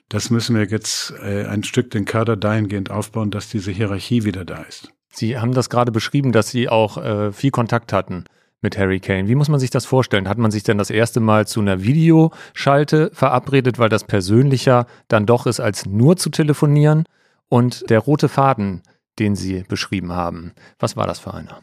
das 0.09 0.29
müssen 0.29 0.55
wir 0.55 0.65
jetzt 0.65 1.13
äh, 1.23 1.45
ein 1.45 1.63
Stück 1.63 1.89
den 1.91 2.05
Kader 2.05 2.37
dahingehend 2.37 2.91
aufbauen, 2.91 3.31
dass 3.31 3.49
diese 3.49 3.71
Hierarchie 3.71 4.23
wieder 4.23 4.45
da 4.45 4.61
ist. 4.63 4.89
Sie 5.11 5.37
haben 5.37 5.53
das 5.53 5.69
gerade 5.69 5.91
beschrieben, 5.91 6.31
dass 6.31 6.49
Sie 6.49 6.69
auch 6.69 6.97
äh, 6.97 7.31
viel 7.31 7.51
Kontakt 7.51 7.93
hatten 7.93 8.25
mit 8.61 8.77
Harry 8.77 8.99
Kane. 8.99 9.27
Wie 9.27 9.35
muss 9.35 9.49
man 9.49 9.59
sich 9.59 9.69
das 9.69 9.85
vorstellen? 9.85 10.29
Hat 10.29 10.37
man 10.37 10.51
sich 10.51 10.63
denn 10.63 10.77
das 10.77 10.89
erste 10.89 11.19
Mal 11.19 11.47
zu 11.47 11.61
einer 11.61 11.83
Videoschalte 11.83 13.11
verabredet, 13.13 13.79
weil 13.79 13.89
das 13.89 14.03
persönlicher 14.03 14.85
dann 15.07 15.25
doch 15.25 15.47
ist, 15.47 15.59
als 15.59 15.85
nur 15.85 16.17
zu 16.17 16.29
telefonieren? 16.29 17.05
Und 17.49 17.89
der 17.89 17.99
rote 17.99 18.29
Faden, 18.29 18.83
den 19.19 19.35
Sie 19.35 19.63
beschrieben 19.67 20.11
haben, 20.11 20.53
was 20.79 20.95
war 20.95 21.07
das 21.07 21.19
für 21.19 21.33
einer? 21.33 21.61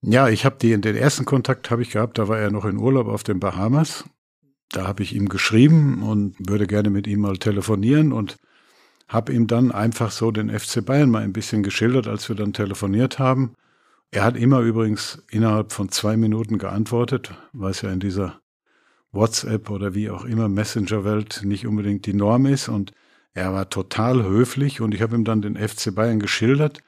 Ja, 0.00 0.28
ich 0.28 0.44
habe 0.44 0.56
den 0.58 0.82
ersten 0.84 1.24
Kontakt 1.24 1.70
habe 1.70 1.82
ich 1.82 1.90
gehabt, 1.90 2.18
da 2.18 2.28
war 2.28 2.38
er 2.38 2.50
noch 2.50 2.64
in 2.64 2.78
Urlaub 2.78 3.08
auf 3.08 3.24
den 3.24 3.40
Bahamas. 3.40 4.04
Da 4.70 4.86
habe 4.86 5.02
ich 5.02 5.14
ihm 5.14 5.28
geschrieben 5.28 6.02
und 6.02 6.36
würde 6.38 6.66
gerne 6.66 6.90
mit 6.90 7.06
ihm 7.06 7.20
mal 7.20 7.38
telefonieren 7.38 8.12
und 8.12 8.36
habe 9.08 9.32
ihm 9.32 9.46
dann 9.46 9.72
einfach 9.72 10.10
so 10.10 10.30
den 10.30 10.50
FC 10.56 10.84
Bayern 10.84 11.10
mal 11.10 11.22
ein 11.22 11.32
bisschen 11.32 11.62
geschildert, 11.62 12.06
als 12.06 12.28
wir 12.28 12.36
dann 12.36 12.52
telefoniert 12.52 13.18
haben. 13.18 13.54
Er 14.10 14.24
hat 14.24 14.36
immer 14.36 14.60
übrigens 14.60 15.22
innerhalb 15.30 15.72
von 15.72 15.88
zwei 15.88 16.16
Minuten 16.16 16.58
geantwortet, 16.58 17.32
was 17.52 17.82
ja 17.82 17.90
in 17.90 18.00
dieser 18.00 18.40
WhatsApp 19.10 19.70
oder 19.70 19.94
wie 19.94 20.10
auch 20.10 20.24
immer 20.24 20.48
Messenger-Welt 20.48 21.42
nicht 21.44 21.66
unbedingt 21.66 22.06
die 22.06 22.14
Norm 22.14 22.46
ist. 22.46 22.68
Und 22.68 22.92
er 23.32 23.52
war 23.52 23.68
total 23.68 24.22
höflich 24.22 24.80
und 24.80 24.94
ich 24.94 25.02
habe 25.02 25.16
ihm 25.16 25.24
dann 25.24 25.42
den 25.42 25.56
FC 25.56 25.94
Bayern 25.94 26.20
geschildert, 26.20 26.80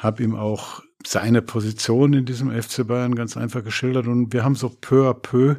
habe 0.00 0.22
ihm 0.22 0.34
auch 0.34 0.82
seine 1.06 1.42
Position 1.42 2.12
in 2.12 2.24
diesem 2.24 2.50
FC 2.50 2.86
Bayern 2.86 3.14
ganz 3.14 3.36
einfach 3.36 3.64
geschildert 3.64 4.06
und 4.06 4.32
wir 4.32 4.44
haben 4.44 4.54
so 4.54 4.68
peu 4.68 5.08
à 5.08 5.14
peu 5.14 5.56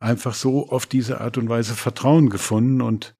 einfach 0.00 0.34
so 0.34 0.68
auf 0.68 0.86
diese 0.86 1.20
Art 1.20 1.38
und 1.38 1.48
Weise 1.48 1.74
Vertrauen 1.74 2.30
gefunden 2.30 2.80
und 2.80 3.14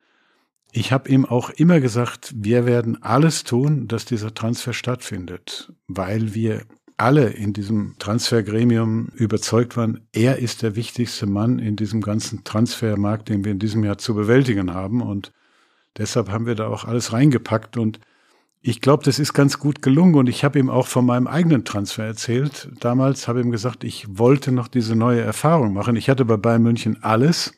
ich 0.73 0.91
habe 0.91 1.11
ihm 1.11 1.27
auch 1.27 1.51
immer 1.51 1.81
gesagt, 1.81 2.33
wir 2.35 2.65
werden 2.65 3.03
alles 3.03 3.45
tun, 3.45 3.89
dass 3.89 4.07
dieser 4.07 4.35
Transfer 4.35 4.73
stattfindet, 4.73 5.73
weil 5.87 6.35
wir 6.35 6.63
alle 6.97 7.31
in 7.31 7.53
diesem 7.53 7.97
Transfergremium 7.99 9.09
überzeugt 9.15 9.77
waren, 9.77 10.07
er 10.13 10.39
ist 10.39 10.63
der 10.63 10.77
wichtigste 10.77 11.27
Mann 11.27 11.59
in 11.59 11.77
diesem 11.77 12.01
ganzen 12.01 12.45
Transfermarkt, 12.45 13.29
den 13.29 13.45
wir 13.45 13.53
in 13.53 13.59
diesem 13.59 13.85
Jahr 13.85 13.99
zu 13.99 14.15
bewältigen 14.15 14.73
haben. 14.73 15.03
Und 15.03 15.33
deshalb 15.99 16.31
haben 16.31 16.47
wir 16.47 16.55
da 16.55 16.69
auch 16.69 16.85
alles 16.85 17.13
reingepackt. 17.13 17.77
Und 17.77 17.99
ich 18.63 18.81
glaube, 18.81 19.03
das 19.05 19.19
ist 19.19 19.35
ganz 19.35 19.59
gut 19.59 19.83
gelungen. 19.83 20.15
Und 20.15 20.29
ich 20.29 20.45
habe 20.45 20.59
ihm 20.59 20.71
auch 20.71 20.87
von 20.87 21.05
meinem 21.05 21.27
eigenen 21.27 21.65
Transfer 21.65 22.05
erzählt. 22.05 22.71
Damals 22.81 23.27
habe 23.27 23.41
ihm 23.41 23.51
gesagt, 23.51 23.83
ich 23.83 24.07
wollte 24.19 24.53
noch 24.53 24.69
diese 24.69 24.95
neue 24.95 25.21
Erfahrung 25.21 25.73
machen. 25.73 25.97
Ich 25.97 26.09
hatte 26.09 26.25
bei 26.25 26.37
Bayern 26.37 26.63
München 26.63 27.03
alles. 27.03 27.55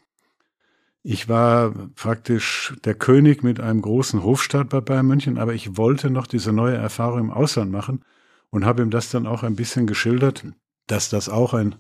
Ich 1.03 1.29
war 1.29 1.73
praktisch 1.95 2.75
der 2.85 2.95
König 2.95 3.43
mit 3.43 3.61
einem 3.61 3.83
großen 3.83 4.23
Hofstaat 4.23 4.71
bei 4.71 4.81
Bayern 4.81 5.07
München, 5.07 5.37
aber 5.37 5.53
ich 5.53 5.77
wollte 5.77 6.09
noch 6.09 6.27
diese 6.27 6.51
neue 6.51 6.77
Erfahrung 6.77 7.21
im 7.21 7.31
Ausland 7.31 7.71
machen 7.71 8.03
und 8.49 8.65
habe 8.65 8.83
ihm 8.83 8.89
das 8.89 9.11
dann 9.11 9.27
auch 9.27 9.43
ein 9.43 9.57
bisschen 9.57 9.87
geschildert, 9.87 10.47
dass 10.87 11.11
das 11.11 11.29
auch 11.29 11.53
ein 11.53 11.75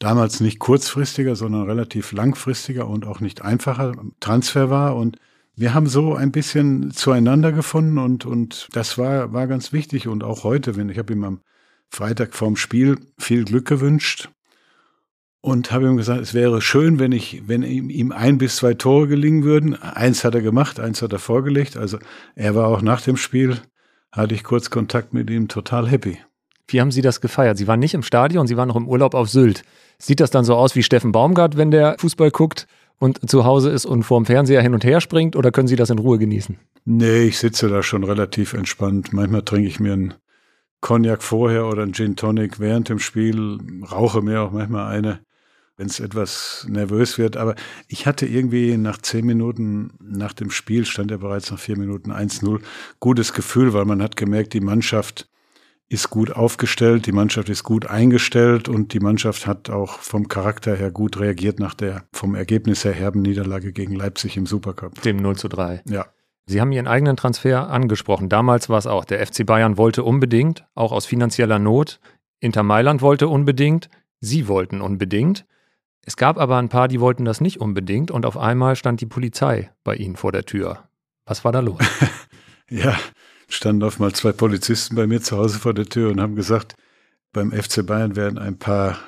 damals 0.00 0.40
nicht 0.40 0.58
kurzfristiger, 0.58 1.36
sondern 1.36 1.62
relativ 1.62 2.10
langfristiger 2.10 2.88
und 2.88 3.06
auch 3.06 3.20
nicht 3.20 3.42
einfacher 3.42 3.92
Transfer 4.18 4.68
war. 4.68 4.96
Und 4.96 5.18
wir 5.56 5.72
haben 5.72 5.86
so 5.86 6.14
ein 6.14 6.32
bisschen 6.32 6.90
zueinander 6.90 7.50
gefunden 7.50 7.98
und, 7.98 8.26
und 8.26 8.68
das 8.72 8.98
war, 8.98 9.32
war 9.32 9.46
ganz 9.46 9.72
wichtig. 9.72 10.06
Und 10.06 10.22
auch 10.22 10.44
heute, 10.44 10.76
wenn 10.76 10.90
ich 10.90 10.98
habe 10.98 11.14
ihm 11.14 11.24
am 11.24 11.40
Freitag 11.88 12.34
vorm 12.34 12.56
Spiel 12.56 12.98
viel 13.18 13.44
Glück 13.44 13.66
gewünscht 13.66 14.28
und 15.40 15.72
habe 15.72 15.86
ihm 15.86 15.96
gesagt, 15.96 16.20
es 16.20 16.34
wäre 16.34 16.60
schön, 16.60 16.98
wenn 16.98 17.12
ich, 17.12 17.42
wenn 17.46 17.62
ihm 17.62 18.12
ein 18.12 18.36
bis 18.36 18.56
zwei 18.56 18.74
Tore 18.74 19.08
gelingen 19.08 19.44
würden. 19.44 19.80
Eins 19.80 20.24
hat 20.24 20.34
er 20.34 20.42
gemacht, 20.42 20.78
eins 20.78 21.00
hat 21.00 21.12
er 21.14 21.18
vorgelegt. 21.18 21.78
Also 21.78 21.98
er 22.34 22.54
war 22.54 22.68
auch 22.68 22.82
nach 22.82 23.00
dem 23.00 23.16
Spiel 23.16 23.58
hatte 24.12 24.34
ich 24.34 24.44
kurz 24.44 24.70
Kontakt 24.70 25.14
mit 25.14 25.30
ihm, 25.30 25.48
total 25.48 25.88
happy. 25.88 26.18
Wie 26.68 26.80
haben 26.80 26.90
Sie 26.90 27.02
das 27.02 27.20
gefeiert? 27.20 27.56
Sie 27.56 27.68
waren 27.68 27.80
nicht 27.80 27.94
im 27.94 28.02
Stadion, 28.02 28.46
Sie 28.46 28.56
waren 28.56 28.68
noch 28.68 28.76
im 28.76 28.88
Urlaub 28.88 29.14
auf 29.14 29.30
Sylt. 29.30 29.62
Sieht 29.98 30.20
das 30.20 30.30
dann 30.30 30.44
so 30.44 30.54
aus 30.54 30.74
wie 30.74 30.82
Steffen 30.82 31.12
Baumgart, 31.12 31.56
wenn 31.56 31.70
der 31.70 31.96
Fußball 31.98 32.30
guckt 32.30 32.66
und 32.98 33.28
zu 33.28 33.44
Hause 33.44 33.70
ist 33.70 33.86
und 33.86 34.02
vorm 34.02 34.26
Fernseher 34.26 34.62
hin 34.62 34.74
und 34.74 34.84
her 34.84 35.00
springt 35.00 35.36
oder 35.36 35.50
können 35.50 35.68
Sie 35.68 35.76
das 35.76 35.90
in 35.90 35.98
Ruhe 35.98 36.18
genießen? 36.18 36.58
Nee, 36.84 37.24
ich 37.24 37.38
sitze 37.38 37.68
da 37.68 37.82
schon 37.82 38.04
relativ 38.04 38.52
entspannt. 38.52 39.12
Manchmal 39.12 39.42
trinke 39.42 39.68
ich 39.68 39.80
mir 39.80 39.92
einen 39.92 40.14
Cognac 40.80 41.22
vorher 41.22 41.66
oder 41.66 41.82
einen 41.82 41.94
Gin 41.94 42.16
Tonic 42.16 42.60
während 42.60 42.88
dem 42.88 42.98
Spiel, 42.98 43.58
rauche 43.90 44.22
mir 44.22 44.42
auch 44.42 44.52
manchmal 44.52 44.94
eine 44.94 45.20
wenn 45.76 45.88
es 45.88 46.00
etwas 46.00 46.66
nervös 46.68 47.18
wird. 47.18 47.36
Aber 47.36 47.54
ich 47.88 48.06
hatte 48.06 48.26
irgendwie 48.26 48.76
nach 48.76 48.98
zehn 48.98 49.26
Minuten 49.26 49.92
nach 50.00 50.32
dem 50.32 50.50
Spiel, 50.50 50.84
stand 50.84 51.10
er 51.10 51.18
bereits 51.18 51.50
nach 51.50 51.58
vier 51.58 51.78
Minuten 51.78 52.12
1-0, 52.12 52.60
gutes 53.00 53.32
Gefühl, 53.32 53.72
weil 53.72 53.84
man 53.84 54.02
hat 54.02 54.16
gemerkt, 54.16 54.54
die 54.54 54.60
Mannschaft 54.60 55.28
ist 55.88 56.10
gut 56.10 56.32
aufgestellt, 56.32 57.06
die 57.06 57.12
Mannschaft 57.12 57.48
ist 57.48 57.62
gut 57.62 57.86
eingestellt 57.86 58.68
und 58.68 58.92
die 58.92 59.00
Mannschaft 59.00 59.46
hat 59.46 59.70
auch 59.70 60.00
vom 60.00 60.26
Charakter 60.26 60.74
her 60.74 60.90
gut 60.90 61.20
reagiert 61.20 61.60
nach 61.60 61.74
der 61.74 62.04
vom 62.12 62.34
Ergebnis 62.34 62.84
her 62.84 62.92
herben 62.92 63.22
Niederlage 63.22 63.72
gegen 63.72 63.94
Leipzig 63.94 64.36
im 64.36 64.46
Supercup. 64.46 65.00
Dem 65.02 65.18
0 65.18 65.36
zu 65.36 65.48
3. 65.48 65.82
Ja. 65.86 66.06
Sie 66.46 66.60
haben 66.60 66.72
Ihren 66.72 66.86
eigenen 66.86 67.16
Transfer 67.16 67.68
angesprochen. 67.70 68.28
Damals 68.28 68.68
war 68.68 68.78
es 68.78 68.86
auch, 68.86 69.04
der 69.04 69.24
FC 69.24 69.44
Bayern 69.44 69.76
wollte 69.76 70.04
unbedingt, 70.04 70.64
auch 70.74 70.92
aus 70.92 71.06
finanzieller 71.06 71.58
Not. 71.58 72.00
Inter 72.40 72.62
Mailand 72.62 73.02
wollte 73.02 73.28
unbedingt, 73.28 73.88
Sie 74.20 74.48
wollten 74.48 74.80
unbedingt. 74.80 75.44
Es 76.02 76.16
gab 76.16 76.38
aber 76.38 76.56
ein 76.56 76.68
paar, 76.68 76.88
die 76.88 77.00
wollten 77.00 77.24
das 77.24 77.40
nicht 77.40 77.60
unbedingt 77.60 78.10
und 78.10 78.26
auf 78.26 78.36
einmal 78.36 78.76
stand 78.76 79.00
die 79.00 79.06
Polizei 79.06 79.72
bei 79.82 79.96
ihnen 79.96 80.16
vor 80.16 80.32
der 80.32 80.44
Tür. 80.44 80.84
Was 81.26 81.44
war 81.44 81.50
da 81.50 81.60
los? 81.60 81.80
ja, 82.70 82.96
standen 83.48 83.82
auf 83.84 83.98
mal 83.98 84.12
zwei 84.12 84.32
Polizisten 84.32 84.96
bei 84.96 85.06
mir 85.06 85.22
zu 85.22 85.36
Hause 85.36 85.58
vor 85.58 85.74
der 85.74 85.86
Tür 85.86 86.10
und 86.10 86.20
haben 86.20 86.34
gesagt, 86.34 86.74
beim 87.32 87.52
FC 87.52 87.84
Bayern 87.84 88.16
werden 88.16 88.38
ein 88.38 88.58
paar 88.58 88.98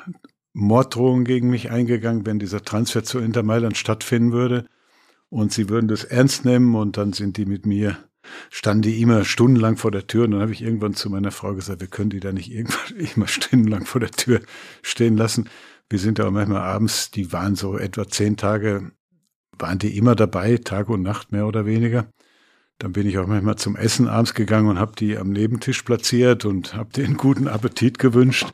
Morddrohungen 0.52 1.24
gegen 1.24 1.50
mich 1.50 1.70
eingegangen, 1.70 2.26
wenn 2.26 2.38
dieser 2.38 2.62
Transfer 2.62 3.04
zu 3.04 3.18
Inter 3.18 3.42
Mailand 3.42 3.76
stattfinden 3.76 4.32
würde. 4.32 4.66
Und 5.30 5.52
sie 5.52 5.68
würden 5.68 5.88
das 5.88 6.04
ernst 6.04 6.44
nehmen 6.44 6.74
und 6.74 6.96
dann 6.96 7.12
sind 7.12 7.36
die 7.36 7.44
mit 7.44 7.66
mir, 7.66 7.98
standen 8.50 8.82
die 8.82 9.00
immer 9.00 9.24
stundenlang 9.24 9.76
vor 9.76 9.90
der 9.90 10.06
Tür 10.06 10.24
und 10.24 10.32
dann 10.32 10.40
habe 10.40 10.52
ich 10.52 10.62
irgendwann 10.62 10.94
zu 10.94 11.10
meiner 11.10 11.30
Frau 11.30 11.54
gesagt, 11.54 11.80
wir 11.80 11.88
können 11.88 12.10
die 12.10 12.20
da 12.20 12.32
nicht 12.32 12.50
irgendwann 12.50 12.96
immer 13.14 13.28
stundenlang 13.28 13.84
vor 13.84 14.00
der 14.00 14.10
Tür 14.10 14.40
stehen 14.82 15.16
lassen. 15.16 15.48
Wir 15.90 15.98
sind 15.98 16.18
ja 16.18 16.26
auch 16.26 16.30
manchmal 16.30 16.62
abends, 16.62 17.10
die 17.10 17.32
waren 17.32 17.54
so 17.56 17.78
etwa 17.78 18.08
zehn 18.08 18.36
Tage, 18.36 18.92
waren 19.58 19.78
die 19.78 19.96
immer 19.96 20.14
dabei, 20.14 20.56
Tag 20.58 20.88
und 20.88 21.02
Nacht 21.02 21.32
mehr 21.32 21.46
oder 21.46 21.66
weniger. 21.66 22.10
Dann 22.78 22.92
bin 22.92 23.08
ich 23.08 23.18
auch 23.18 23.26
manchmal 23.26 23.56
zum 23.56 23.76
Essen 23.76 24.08
abends 24.08 24.34
gegangen 24.34 24.68
und 24.68 24.78
habe 24.78 24.92
die 24.96 25.16
am 25.16 25.30
Nebentisch 25.30 25.82
platziert 25.82 26.44
und 26.44 26.74
habe 26.74 26.92
denen 26.92 27.16
guten 27.18 27.48
Appetit 27.48 27.98
gewünscht. 27.98 28.48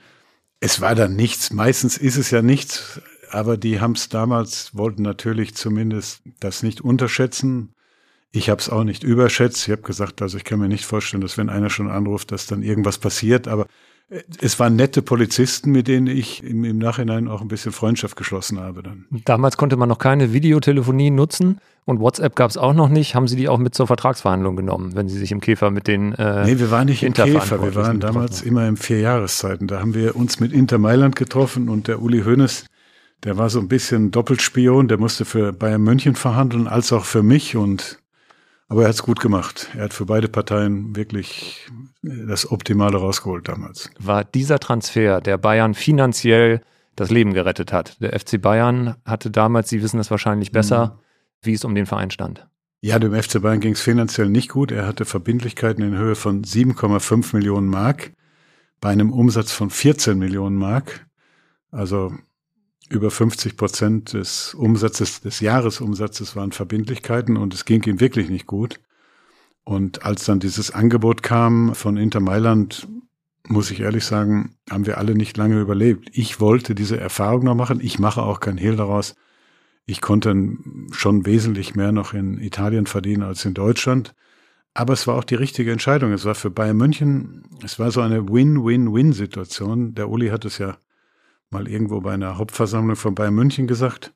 Es 0.60 0.80
war 0.80 0.94
dann 0.94 1.14
nichts, 1.14 1.52
meistens 1.52 1.98
ist 1.98 2.16
es 2.16 2.30
ja 2.30 2.40
nichts, 2.40 3.00
aber 3.30 3.56
die 3.56 3.80
haben 3.80 3.92
es 3.92 4.08
damals, 4.08 4.74
wollten 4.74 5.02
natürlich 5.02 5.54
zumindest 5.54 6.22
das 6.40 6.62
nicht 6.62 6.80
unterschätzen. 6.80 7.74
Ich 8.32 8.48
habe 8.48 8.60
es 8.60 8.70
auch 8.70 8.84
nicht 8.84 9.04
überschätzt. 9.04 9.66
Ich 9.66 9.72
habe 9.72 9.82
gesagt, 9.82 10.22
also 10.22 10.38
ich 10.38 10.44
kann 10.44 10.58
mir 10.58 10.68
nicht 10.68 10.86
vorstellen, 10.86 11.20
dass 11.20 11.36
wenn 11.38 11.50
einer 11.50 11.70
schon 11.70 11.90
anruft, 11.90 12.32
dass 12.32 12.46
dann 12.46 12.62
irgendwas 12.62 12.98
passiert. 12.98 13.46
Aber 13.46 13.66
Es 14.40 14.60
waren 14.60 14.76
nette 14.76 15.00
Polizisten, 15.00 15.70
mit 15.70 15.88
denen 15.88 16.06
ich 16.06 16.42
im, 16.44 16.64
im, 16.64 16.78
Nachhinein 16.78 17.26
auch 17.26 17.40
ein 17.40 17.48
bisschen 17.48 17.72
Freundschaft 17.72 18.16
geschlossen 18.16 18.60
habe 18.60 18.82
dann. 18.82 19.06
Damals 19.24 19.56
konnte 19.56 19.76
man 19.76 19.88
noch 19.88 19.98
keine 19.98 20.32
Videotelefonie 20.32 21.10
nutzen 21.10 21.58
und 21.86 22.00
WhatsApp 22.00 22.36
gab 22.36 22.50
es 22.50 22.58
auch 22.58 22.74
noch 22.74 22.90
nicht. 22.90 23.14
Haben 23.14 23.28
Sie 23.28 23.36
die 23.36 23.48
auch 23.48 23.58
mit 23.58 23.74
zur 23.74 23.86
Vertragsverhandlung 23.86 24.56
genommen, 24.56 24.94
wenn 24.94 25.08
Sie 25.08 25.18
sich 25.18 25.32
im 25.32 25.40
Käfer 25.40 25.70
mit 25.70 25.88
den 25.88 26.12
äh, 26.12 26.44
Nee, 26.44 26.58
wir 26.58 26.70
waren 26.70 26.86
nicht 26.86 27.02
im 27.02 27.14
Käfer, 27.14 27.62
wir 27.62 27.74
waren 27.74 27.98
damals 27.98 28.42
immer 28.42 28.68
im 28.68 28.76
Vierjahreszeiten. 28.76 29.68
Da 29.68 29.80
haben 29.80 29.94
wir 29.94 30.16
uns 30.16 30.38
mit 30.38 30.52
Inter 30.52 30.78
Mailand 30.78 31.16
getroffen 31.16 31.70
und 31.70 31.88
der 31.88 32.02
Uli 32.02 32.22
Hoeneß, 32.22 32.66
der 33.24 33.38
war 33.38 33.48
so 33.48 33.58
ein 33.58 33.68
bisschen 33.68 34.10
Doppelspion, 34.10 34.86
der 34.86 34.98
musste 34.98 35.24
für 35.24 35.54
Bayern 35.54 35.82
München 35.82 36.14
verhandeln, 36.14 36.68
als 36.68 36.92
auch 36.92 37.06
für 37.06 37.22
mich 37.22 37.56
und 37.56 37.98
aber 38.68 38.82
er 38.82 38.88
hat 38.88 38.94
es 38.94 39.02
gut 39.02 39.20
gemacht. 39.20 39.70
Er 39.76 39.84
hat 39.84 39.94
für 39.94 40.06
beide 40.06 40.28
Parteien 40.28 40.96
wirklich 40.96 41.68
das 42.04 42.50
Optimale 42.50 42.98
rausgeholt 42.98 43.48
damals. 43.48 43.90
War 43.98 44.24
dieser 44.24 44.58
Transfer, 44.58 45.20
der 45.20 45.38
Bayern 45.38 45.74
finanziell 45.74 46.60
das 46.96 47.10
Leben 47.10 47.32
gerettet 47.32 47.72
hat? 47.72 48.00
Der 48.00 48.18
FC 48.18 48.40
Bayern 48.40 48.96
hatte 49.04 49.30
damals, 49.30 49.68
Sie 49.70 49.82
wissen 49.82 49.96
das 49.96 50.10
wahrscheinlich 50.10 50.52
besser, 50.52 50.86
mhm. 50.86 51.00
wie 51.42 51.52
es 51.54 51.64
um 51.64 51.74
den 51.74 51.86
Verein 51.86 52.10
stand. 52.10 52.46
Ja, 52.80 52.98
dem 52.98 53.14
FC 53.14 53.40
Bayern 53.40 53.60
ging 53.60 53.72
es 53.72 53.80
finanziell 53.80 54.28
nicht 54.28 54.50
gut. 54.50 54.70
Er 54.70 54.86
hatte 54.86 55.06
Verbindlichkeiten 55.06 55.82
in 55.82 55.96
Höhe 55.96 56.14
von 56.14 56.44
7,5 56.44 57.34
Millionen 57.34 57.68
Mark 57.68 58.12
bei 58.80 58.90
einem 58.90 59.10
Umsatz 59.10 59.52
von 59.52 59.70
14 59.70 60.18
Millionen 60.18 60.56
Mark. 60.56 61.06
Also 61.70 62.12
über 62.90 63.10
50 63.10 63.56
Prozent 63.56 64.12
des 64.12 64.52
Umsatzes, 64.52 65.22
des 65.22 65.40
Jahresumsatzes 65.40 66.36
waren 66.36 66.52
Verbindlichkeiten 66.52 67.38
und 67.38 67.54
es 67.54 67.64
ging 67.64 67.82
ihm 67.84 68.00
wirklich 68.00 68.28
nicht 68.28 68.46
gut. 68.46 68.78
Und 69.64 70.04
als 70.04 70.24
dann 70.24 70.40
dieses 70.40 70.70
Angebot 70.70 71.22
kam 71.22 71.74
von 71.74 71.96
Inter 71.96 72.20
Mailand, 72.20 72.86
muss 73.46 73.70
ich 73.70 73.80
ehrlich 73.80 74.04
sagen, 74.04 74.56
haben 74.70 74.86
wir 74.86 74.98
alle 74.98 75.14
nicht 75.14 75.36
lange 75.36 75.60
überlebt. 75.60 76.10
Ich 76.12 76.40
wollte 76.40 76.74
diese 76.74 76.98
Erfahrung 76.98 77.44
noch 77.44 77.54
machen. 77.54 77.80
Ich 77.80 77.98
mache 77.98 78.22
auch 78.22 78.40
kein 78.40 78.58
Hehl 78.58 78.76
daraus. 78.76 79.14
Ich 79.86 80.00
konnte 80.00 80.34
schon 80.92 81.26
wesentlich 81.26 81.74
mehr 81.74 81.92
noch 81.92 82.14
in 82.14 82.38
Italien 82.38 82.86
verdienen 82.86 83.22
als 83.22 83.44
in 83.44 83.54
Deutschland. 83.54 84.14
Aber 84.72 84.92
es 84.92 85.06
war 85.06 85.14
auch 85.14 85.24
die 85.24 85.34
richtige 85.34 85.72
Entscheidung. 85.72 86.12
Es 86.12 86.24
war 86.24 86.34
für 86.34 86.50
Bayern 86.50 86.76
München, 86.76 87.44
es 87.62 87.78
war 87.78 87.90
so 87.90 88.00
eine 88.00 88.28
Win-Win-Win-Situation. 88.28 89.94
Der 89.94 90.08
Uli 90.08 90.28
hat 90.28 90.44
es 90.44 90.58
ja 90.58 90.78
mal 91.50 91.68
irgendwo 91.68 92.00
bei 92.00 92.12
einer 92.12 92.38
Hauptversammlung 92.38 92.96
von 92.96 93.14
Bayern 93.14 93.34
München 93.34 93.66
gesagt. 93.66 94.12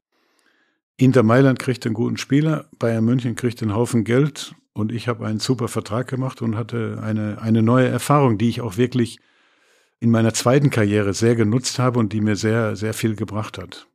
Inter 0.96 1.22
Mailand 1.22 1.60
kriegt 1.60 1.86
einen 1.86 1.94
guten 1.94 2.16
Spieler, 2.16 2.68
Bayern 2.78 3.04
München 3.04 3.36
kriegt 3.36 3.62
einen 3.62 3.74
Haufen 3.74 4.02
Geld 4.02 4.54
und 4.78 4.92
ich 4.92 5.08
habe 5.08 5.26
einen 5.26 5.40
super 5.40 5.66
Vertrag 5.66 6.06
gemacht 6.06 6.40
und 6.40 6.56
hatte 6.56 7.00
eine, 7.02 7.42
eine 7.42 7.62
neue 7.62 7.88
Erfahrung, 7.88 8.38
die 8.38 8.48
ich 8.48 8.60
auch 8.60 8.76
wirklich 8.76 9.18
in 9.98 10.08
meiner 10.10 10.32
zweiten 10.32 10.70
Karriere 10.70 11.14
sehr 11.14 11.34
genutzt 11.34 11.80
habe 11.80 11.98
und 11.98 12.12
die 12.12 12.20
mir 12.20 12.36
sehr, 12.36 12.76
sehr 12.76 12.94
viel 12.94 13.16
gebracht 13.16 13.58
hat. 13.58 13.88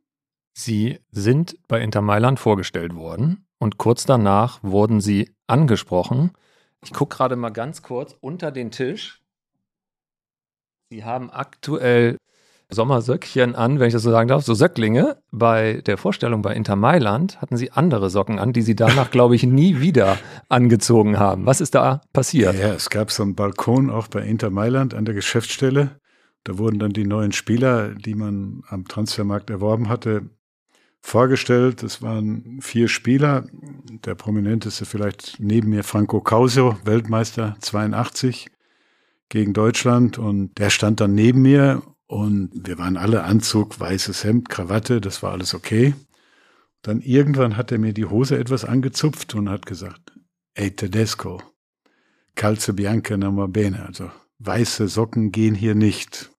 Sie 0.52 0.98
sind 1.10 1.56
bei 1.68 1.80
Inter 1.80 2.02
Mailand 2.02 2.38
vorgestellt 2.38 2.94
worden 2.94 3.46
und 3.58 3.78
kurz 3.78 4.04
danach 4.04 4.62
wurden 4.62 5.00
Sie 5.00 5.34
angesprochen. 5.46 6.32
Ich 6.82 6.92
gucke 6.92 7.16
gerade 7.16 7.36
mal 7.36 7.48
ganz 7.48 7.80
kurz 7.80 8.14
unter 8.20 8.52
den 8.52 8.70
Tisch. 8.70 9.22
Sie 10.90 11.02
haben 11.02 11.30
aktuell 11.30 12.18
Sommersöckchen 12.70 13.54
an, 13.54 13.78
wenn 13.78 13.88
ich 13.88 13.92
das 13.92 14.02
so 14.02 14.10
sagen 14.10 14.28
darf, 14.28 14.44
so 14.44 14.54
Söcklinge. 14.54 15.18
Bei 15.30 15.82
der 15.86 15.96
Vorstellung 15.96 16.42
bei 16.42 16.54
Inter 16.54 16.76
Mailand 16.76 17.40
hatten 17.40 17.56
sie 17.56 17.70
andere 17.70 18.10
Socken 18.10 18.38
an, 18.38 18.52
die 18.52 18.62
sie 18.62 18.74
danach, 18.74 19.10
glaube 19.12 19.36
ich, 19.36 19.44
nie 19.44 19.80
wieder 19.80 20.18
angezogen 20.48 21.18
haben. 21.18 21.46
Was 21.46 21.60
ist 21.60 21.74
da 21.74 22.00
passiert? 22.12 22.58
Ja, 22.58 22.74
es 22.74 22.90
gab 22.90 23.10
so 23.10 23.22
einen 23.22 23.34
Balkon 23.34 23.90
auch 23.90 24.08
bei 24.08 24.20
Inter 24.20 24.50
Mailand 24.50 24.94
an 24.94 25.04
der 25.04 25.14
Geschäftsstelle. 25.14 26.00
Da 26.44 26.58
wurden 26.58 26.78
dann 26.78 26.92
die 26.92 27.06
neuen 27.06 27.32
Spieler, 27.32 27.94
die 27.94 28.14
man 28.14 28.62
am 28.68 28.86
Transfermarkt 28.86 29.48
erworben 29.48 29.88
hatte, 29.88 30.30
vorgestellt. 31.00 31.82
Es 31.82 32.02
waren 32.02 32.58
vier 32.60 32.88
Spieler. 32.88 33.46
Der 34.04 34.14
prominenteste 34.14 34.84
vielleicht 34.84 35.36
neben 35.38 35.70
mir 35.70 35.84
Franco 35.84 36.20
Causio, 36.20 36.76
Weltmeister 36.84 37.56
82 37.60 38.48
gegen 39.28 39.52
Deutschland. 39.52 40.18
Und 40.18 40.58
der 40.58 40.70
stand 40.70 41.00
dann 41.00 41.14
neben 41.14 41.42
mir 41.42 41.82
und 42.06 42.50
wir 42.54 42.78
waren 42.78 42.96
alle 42.96 43.24
Anzug, 43.24 43.80
weißes 43.80 44.24
Hemd, 44.24 44.48
Krawatte, 44.48 45.00
das 45.00 45.22
war 45.22 45.32
alles 45.32 45.54
okay. 45.54 45.94
Dann 46.82 47.00
irgendwann 47.00 47.56
hat 47.56 47.72
er 47.72 47.78
mir 47.78 47.94
die 47.94 48.04
Hose 48.04 48.38
etwas 48.38 48.64
angezupft 48.64 49.34
und 49.34 49.48
hat 49.48 49.64
gesagt, 49.64 50.12
ey 50.54 50.70
Tedesco, 50.70 51.42
calze 52.34 52.74
bianca 52.74 53.16
non 53.16 53.52
bene, 53.52 53.86
also 53.86 54.10
weiße 54.38 54.88
Socken 54.88 55.32
gehen 55.32 55.54
hier 55.54 55.74
nicht. 55.74 56.30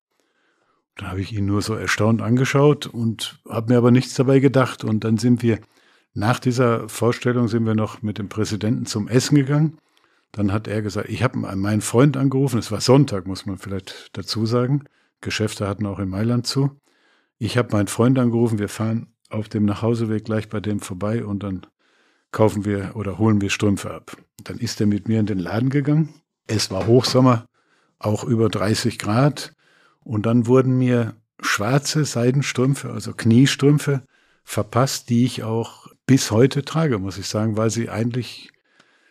Da 0.96 1.08
habe 1.08 1.22
ich 1.22 1.34
ihn 1.34 1.46
nur 1.46 1.62
so 1.62 1.74
erstaunt 1.74 2.22
angeschaut 2.22 2.88
und 2.88 3.39
habe 3.50 3.74
mir 3.74 3.78
aber 3.78 3.92
nichts 3.92 4.13
dabei 4.13 4.39
gedacht. 4.39 4.84
Und 4.84 5.04
dann 5.04 5.18
sind 5.18 5.44
wir, 5.44 5.60
nach 6.13 6.39
dieser 6.39 6.88
Vorstellung 6.88 7.50
sind 7.50 7.66
wir 7.66 7.76
noch 7.76 8.02
mit 8.02 8.18
dem 8.18 8.30
Präsidenten 8.30 8.86
zum 8.86 9.10
Essen 9.10 9.36
gegangen. 9.36 9.78
Dann 10.32 10.54
hat 10.54 10.68
er 10.68 10.82
gesagt, 10.82 11.10
ich 11.10 11.24
habe 11.24 11.38
meinen 11.38 11.82
Freund 11.82 12.18
angerufen, 12.18 12.60
es 12.60 12.72
war 12.72 12.82
Sonntag, 12.82 13.28
muss 13.28 13.46
man 13.46 13.58
vielleicht 13.58 14.10
dazu 14.13 14.46
sagen. 14.46 14.86
Geschäfte 15.21 15.67
hatten 15.67 15.86
auch 15.86 15.99
in 15.99 16.10
Mailand 16.10 16.47
zu. 16.47 16.80
Ich 17.38 17.58
habe 17.58 17.75
meinen 17.75 17.88
Freund 17.88 18.17
angerufen, 18.17 18.60
wir 18.60 18.69
fahren 18.69 19.13
auf 19.30 19.49
dem 19.49 19.65
Nachhauseweg 19.65 20.25
gleich 20.25 20.49
bei 20.49 20.60
dem 20.60 20.80
vorbei 20.80 21.25
und 21.25 21.43
dann 21.43 21.65
kaufen 22.32 22.65
wir 22.65 22.95
oder 22.95 23.17
holen 23.17 23.41
wir 23.41 23.49
Strümpfe 23.49 23.93
ab. 23.93 24.17
Dann 24.43 24.58
ist 24.58 24.80
er 24.82 24.88
mit 24.88 25.08
mir 25.08 25.19
in 25.19 25.25
den 25.25 25.39
Laden 25.39 25.69
gegangen. 25.69 26.13
Es 26.47 26.69
war 26.69 26.86
Hochsommer, 26.86 27.47
auch 27.99 28.23
über 28.23 28.49
30 28.49 28.99
Grad. 28.99 29.54
Und 30.01 30.25
dann 30.25 30.47
wurden 30.47 30.78
mir 30.78 31.15
schwarze 31.41 32.06
Seidenstrümpfe, 32.06 32.91
also 32.91 33.13
Kniestrümpfe, 33.13 34.04
verpasst, 34.43 35.10
die 35.10 35.25
ich 35.25 35.43
auch 35.43 35.88
bis 36.06 36.30
heute 36.30 36.63
trage, 36.63 36.99
muss 36.99 37.17
ich 37.17 37.28
sagen, 37.28 37.58
weil 37.58 37.71
sie 37.71 37.89
eigentlich, 37.89 38.51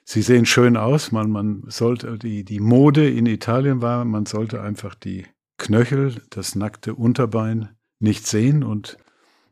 sie 0.04 0.22
sehen 0.22 0.46
schön 0.46 0.76
aus. 0.76 1.10
Man, 1.10 1.30
man 1.30 1.64
sollte, 1.66 2.18
die, 2.18 2.44
die 2.44 2.60
Mode 2.60 3.10
in 3.10 3.26
Italien 3.26 3.82
war, 3.82 4.04
man 4.04 4.26
sollte 4.26 4.62
einfach 4.62 4.94
die 4.94 5.26
Knöchel, 5.64 6.20
das 6.28 6.54
nackte 6.54 6.94
Unterbein 6.94 7.70
nicht 7.98 8.26
sehen 8.26 8.62
und 8.62 8.98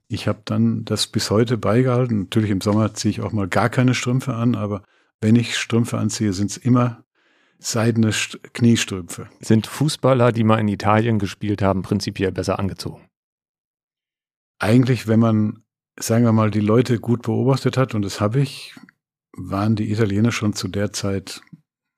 ich 0.08 0.28
habe 0.28 0.42
dann 0.44 0.84
das 0.84 1.06
bis 1.06 1.30
heute 1.30 1.56
beigehalten. 1.56 2.24
Natürlich 2.24 2.50
im 2.50 2.60
Sommer 2.60 2.92
ziehe 2.92 3.10
ich 3.10 3.20
auch 3.22 3.32
mal 3.32 3.48
gar 3.48 3.70
keine 3.70 3.94
Strümpfe 3.94 4.34
an, 4.34 4.54
aber 4.54 4.82
wenn 5.22 5.36
ich 5.36 5.56
Strümpfe 5.56 5.96
anziehe, 5.96 6.34
sind 6.34 6.50
es 6.50 6.58
immer 6.58 7.04
seidene 7.58 8.10
Kniestrümpfe. 8.52 9.30
Sind 9.40 9.66
Fußballer, 9.66 10.32
die 10.32 10.44
mal 10.44 10.58
in 10.58 10.68
Italien 10.68 11.18
gespielt 11.18 11.62
haben, 11.62 11.80
prinzipiell 11.80 12.30
besser 12.30 12.58
angezogen? 12.58 13.08
Eigentlich, 14.58 15.08
wenn 15.08 15.20
man, 15.20 15.64
sagen 15.98 16.24
wir 16.24 16.32
mal, 16.32 16.50
die 16.50 16.60
Leute 16.60 17.00
gut 17.00 17.22
beobachtet 17.22 17.78
hat, 17.78 17.94
und 17.94 18.02
das 18.02 18.20
habe 18.20 18.40
ich, 18.40 18.74
waren 19.34 19.76
die 19.76 19.90
Italiener 19.90 20.30
schon 20.30 20.52
zu 20.52 20.68
der 20.68 20.92
Zeit 20.92 21.40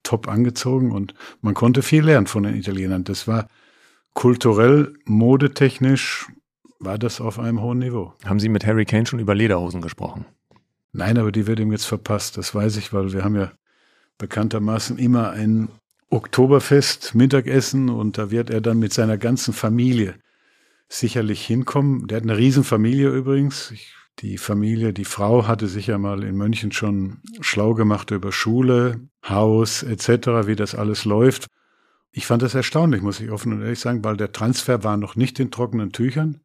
top 0.04 0.28
angezogen 0.28 0.92
und 0.92 1.14
man 1.40 1.54
konnte 1.54 1.82
viel 1.82 2.04
lernen 2.04 2.28
von 2.28 2.44
den 2.44 2.54
Italienern. 2.54 3.02
Das 3.02 3.26
war 3.26 3.48
kulturell, 4.14 4.94
modetechnisch 5.04 6.28
war 6.78 6.98
das 6.98 7.20
auf 7.20 7.38
einem 7.38 7.60
hohen 7.60 7.78
Niveau. 7.78 8.14
Haben 8.24 8.40
Sie 8.40 8.48
mit 8.48 8.66
Harry 8.66 8.84
Kane 8.84 9.06
schon 9.06 9.18
über 9.18 9.34
Lederhosen 9.34 9.80
gesprochen? 9.80 10.24
Nein, 10.92 11.18
aber 11.18 11.32
die 11.32 11.46
wird 11.46 11.60
ihm 11.60 11.72
jetzt 11.72 11.86
verpasst. 11.86 12.36
Das 12.38 12.54
weiß 12.54 12.76
ich, 12.76 12.92
weil 12.92 13.12
wir 13.12 13.24
haben 13.24 13.34
ja 13.34 13.52
bekanntermaßen 14.18 14.98
immer 14.98 15.30
ein 15.30 15.68
Oktoberfest, 16.10 17.14
Mittagessen 17.14 17.88
und 17.88 18.16
da 18.18 18.30
wird 18.30 18.50
er 18.50 18.60
dann 18.60 18.78
mit 18.78 18.92
seiner 18.92 19.18
ganzen 19.18 19.52
Familie 19.52 20.14
sicherlich 20.88 21.44
hinkommen. 21.44 22.06
Der 22.06 22.18
hat 22.18 22.22
eine 22.22 22.36
Riesenfamilie 22.36 23.08
übrigens. 23.08 23.72
Ich, 23.72 23.92
die 24.20 24.38
Familie, 24.38 24.92
die 24.92 25.04
Frau 25.04 25.48
hatte 25.48 25.66
sich 25.66 25.88
ja 25.88 25.98
mal 25.98 26.22
in 26.22 26.36
München 26.36 26.70
schon 26.70 27.18
schlau 27.40 27.74
gemacht 27.74 28.12
über 28.12 28.30
Schule, 28.30 29.00
Haus 29.28 29.82
etc., 29.82 30.46
wie 30.46 30.54
das 30.54 30.76
alles 30.76 31.04
läuft. 31.04 31.48
Ich 32.16 32.26
fand 32.26 32.42
das 32.42 32.54
erstaunlich, 32.54 33.02
muss 33.02 33.18
ich 33.18 33.32
offen 33.32 33.52
und 33.52 33.62
ehrlich 33.62 33.80
sagen, 33.80 34.04
weil 34.04 34.16
der 34.16 34.30
Transfer 34.30 34.84
war 34.84 34.96
noch 34.96 35.16
nicht 35.16 35.40
in 35.40 35.50
trockenen 35.50 35.90
Tüchern 35.90 36.38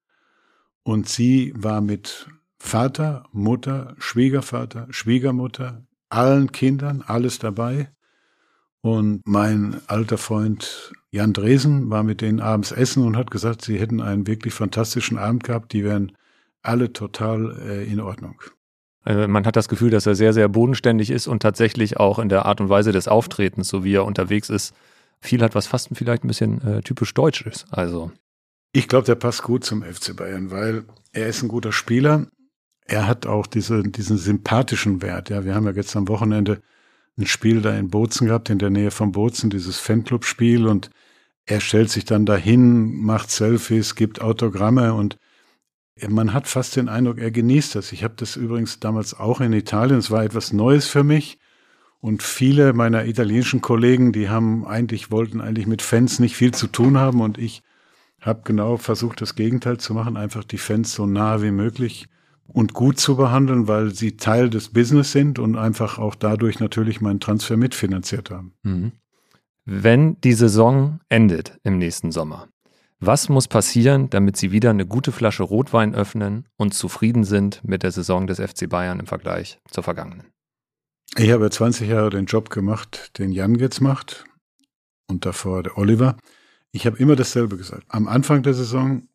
und 0.82 1.08
sie 1.08 1.53
war 1.55 1.79
mit 1.79 2.27
Vater, 2.58 3.25
Mutter, 3.32 3.95
Schwiegervater, 3.99 4.88
Schwiegermutter, 4.89 5.84
allen 6.10 6.51
Kindern, 6.51 7.03
alles 7.05 7.38
dabei. 7.38 7.91
Und 8.82 9.21
mein 9.25 9.79
alter 9.86 10.17
Freund 10.17 10.91
Jan 11.12 11.34
Dresen 11.34 11.91
war 11.91 12.01
mit 12.01 12.21
denen 12.21 12.39
abends 12.39 12.71
essen 12.71 13.03
und 13.03 13.15
hat 13.15 13.29
gesagt, 13.29 13.62
sie 13.62 13.79
hätten 13.79 14.01
einen 14.01 14.25
wirklich 14.25 14.55
fantastischen 14.55 15.19
Abend 15.19 15.43
gehabt, 15.43 15.71
die 15.73 15.84
wären 15.84 16.13
alle 16.63 16.93
total 16.93 17.55
äh, 17.62 17.84
in 17.84 17.99
Ordnung. 17.99 18.41
Also 19.03 19.27
man 19.27 19.45
hat 19.45 19.55
das 19.55 19.69
Gefühl, 19.69 19.91
dass 19.91 20.08
er 20.08 20.15
sehr, 20.15 20.34
sehr 20.34 20.49
bodenständig 20.49 21.12
ist 21.12 21.27
und 21.27 21.43
tatsächlich 21.43 21.97
auch 21.97 22.17
in 22.17 22.29
der 22.29 22.47
Art 22.47 22.60
und 22.60 22.69
Weise 22.69 22.91
des 22.91 23.08
Auftretens, 23.08 23.67
so 23.69 23.84
wie 23.84 23.93
er 23.93 24.05
unterwegs 24.05 24.49
ist, 24.49 24.73
viel 25.21 25.41
hat, 25.41 25.55
was 25.55 25.67
fast 25.67 25.89
vielleicht 25.93 26.23
ein 26.23 26.27
bisschen 26.27 26.62
äh, 26.62 26.82
typisch 26.82 27.13
deutsch 27.13 27.41
ist. 27.41 27.65
Also. 27.71 28.12
Ich 28.71 28.88
glaube, 28.88 29.05
der 29.05 29.15
passt 29.15 29.43
gut 29.43 29.63
zum 29.63 29.84
FC 29.84 30.15
Bayern, 30.15 30.51
weil 30.51 30.86
er 31.12 31.27
ist 31.27 31.41
ein 31.41 31.49
guter 31.49 31.71
Spieler. 31.71 32.27
Er 32.86 33.08
hat 33.08 33.25
auch 33.25 33.47
diese, 33.47 33.84
diesen 33.84 34.17
sympathischen 34.17 35.01
Wert. 35.01 35.29
Ja, 35.29 35.43
wir 35.43 35.55
haben 35.55 35.65
ja 35.65 35.71
jetzt 35.71 35.95
am 35.95 36.08
Wochenende 36.08 36.62
ein 37.17 37.27
Spiel 37.27 37.62
da 37.62 37.77
in 37.77 37.89
Bozen 37.89 38.27
gehabt, 38.27 38.49
in 38.49 38.60
der 38.60 38.69
Nähe 38.69 38.91
von 38.91 39.12
Bozen, 39.12 39.49
dieses 39.49 39.77
Fanclub-Spiel 39.79 40.67
und 40.67 40.89
er 41.45 41.62
stellt 41.62 41.89
sich 41.89 42.05
dann 42.05 42.25
dahin, 42.25 42.95
macht 42.95 43.32
Selfies, 43.32 43.95
gibt 43.95 44.21
Autogramme 44.21 44.93
und 44.93 45.17
man 46.08 46.34
hat 46.34 46.47
fast 46.47 46.75
den 46.75 46.88
Eindruck, 46.88 47.17
er 47.17 47.32
genießt 47.32 47.75
das. 47.75 47.91
Ich 47.91 48.03
habe 48.03 48.13
das 48.15 48.36
übrigens 48.36 48.79
damals 48.79 49.19
auch 49.19 49.41
in 49.41 49.51
Italien. 49.51 49.99
Es 49.99 50.12
war 50.12 50.23
etwas 50.23 50.53
Neues 50.53 50.88
für 50.88 51.03
mich. 51.03 51.39
Und 52.01 52.23
viele 52.23 52.73
meiner 52.73 53.05
italienischen 53.05 53.62
Kollegen, 53.62 54.13
die 54.13 54.29
haben 54.29 54.65
eigentlich, 54.65 55.12
wollten 55.12 55.41
eigentlich 55.41 55.67
mit 55.67 55.81
Fans 55.81 56.19
nicht 56.19 56.35
viel 56.35 56.53
zu 56.53 56.67
tun 56.67 56.97
haben. 56.97 57.19
Und 57.19 57.38
ich 57.38 57.62
habe 58.21 58.41
genau 58.43 58.77
versucht, 58.77 59.21
das 59.21 59.35
Gegenteil 59.35 59.77
zu 59.77 59.93
machen, 59.93 60.17
einfach 60.17 60.43
die 60.43 60.57
Fans 60.57 60.93
so 60.93 61.05
nah 61.05 61.41
wie 61.41 61.51
möglich 61.51 62.07
und 62.47 62.73
gut 62.73 62.99
zu 62.99 63.15
behandeln, 63.15 63.67
weil 63.67 63.93
sie 63.93 64.17
Teil 64.17 64.49
des 64.49 64.69
Business 64.69 65.12
sind 65.12 65.39
und 65.39 65.55
einfach 65.57 65.99
auch 65.99 66.15
dadurch 66.15 66.59
natürlich 66.59 67.01
meinen 67.01 67.19
Transfer 67.19 67.57
mitfinanziert 67.57 68.31
haben. 68.31 68.53
Mhm. 68.63 68.91
Wenn 69.65 70.19
die 70.21 70.33
Saison 70.33 70.99
endet 71.09 71.59
im 71.63 71.77
nächsten 71.77 72.12
Sommer, 72.12 72.47
was 72.99 73.29
muss 73.29 73.47
passieren, 73.47 74.09
damit 74.09 74.35
Sie 74.35 74.51
wieder 74.51 74.71
eine 74.71 74.85
gute 74.85 75.12
Flasche 75.12 75.43
Rotwein 75.43 75.95
öffnen 75.95 76.47
und 76.57 76.73
zufrieden 76.73 77.23
sind 77.23 77.62
mit 77.63 77.83
der 77.83 77.91
Saison 77.91 78.27
des 78.27 78.39
FC 78.39 78.67
Bayern 78.67 78.99
im 78.99 79.05
Vergleich 79.05 79.59
zur 79.69 79.83
vergangenen? 79.83 80.25
Ich 81.17 81.31
habe 81.31 81.49
20 81.49 81.89
Jahre 81.89 82.11
den 82.11 82.25
Job 82.25 82.49
gemacht, 82.49 83.17
den 83.17 83.31
Jan 83.31 83.55
jetzt 83.55 83.81
macht 83.81 84.25
und 85.07 85.25
davor 85.25 85.63
der 85.63 85.77
Oliver. 85.77 86.17
Ich 86.71 86.85
habe 86.85 86.97
immer 86.97 87.15
dasselbe 87.15 87.57
gesagt. 87.57 87.83
Am 87.87 88.07
Anfang 88.07 88.43
der 88.43 88.53
Saison, 88.53 89.07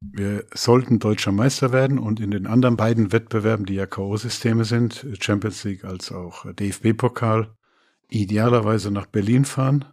wir 0.00 0.44
sollten 0.52 0.98
deutscher 0.98 1.32
Meister 1.32 1.72
werden 1.72 1.98
und 1.98 2.18
in 2.20 2.32
den 2.32 2.46
anderen 2.46 2.76
beiden 2.76 3.12
Wettbewerben, 3.12 3.66
die 3.66 3.74
ja 3.74 3.86
K.O.-Systeme 3.86 4.64
sind, 4.64 5.06
Champions 5.20 5.62
League 5.64 5.84
als 5.84 6.10
auch 6.10 6.44
DFB-Pokal, 6.52 7.54
idealerweise 8.10 8.90
nach 8.90 9.06
Berlin 9.06 9.44
fahren. 9.44 9.84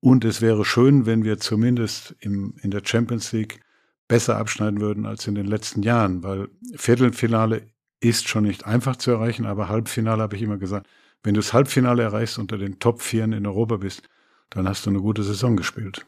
Und 0.00 0.24
es 0.24 0.40
wäre 0.40 0.64
schön, 0.64 1.06
wenn 1.06 1.24
wir 1.24 1.38
zumindest 1.38 2.16
im, 2.20 2.54
in 2.62 2.70
der 2.70 2.82
Champions 2.84 3.32
League 3.32 3.60
besser 4.06 4.38
abschneiden 4.38 4.80
würden 4.80 5.04
als 5.04 5.26
in 5.26 5.34
den 5.34 5.46
letzten 5.46 5.82
Jahren, 5.82 6.22
weil 6.22 6.48
Viertelfinale 6.76 7.66
ist 8.00 8.28
schon 8.28 8.44
nicht 8.44 8.66
einfach 8.66 8.96
zu 8.96 9.10
erreichen, 9.10 9.46
aber 9.46 9.68
Halbfinale 9.68 10.22
habe 10.22 10.36
ich 10.36 10.42
immer 10.42 10.58
gesagt, 10.58 10.86
wenn 11.22 11.34
du 11.34 11.40
das 11.40 11.52
Halbfinale 11.52 12.02
erreichst 12.02 12.38
unter 12.38 12.58
den 12.58 12.78
Top 12.78 13.02
Vieren 13.02 13.32
in 13.32 13.46
Europa 13.46 13.78
bist, 13.78 14.08
dann 14.50 14.68
hast 14.68 14.86
du 14.86 14.90
eine 14.90 15.00
gute 15.00 15.22
Saison 15.22 15.56
gespielt. 15.56 16.06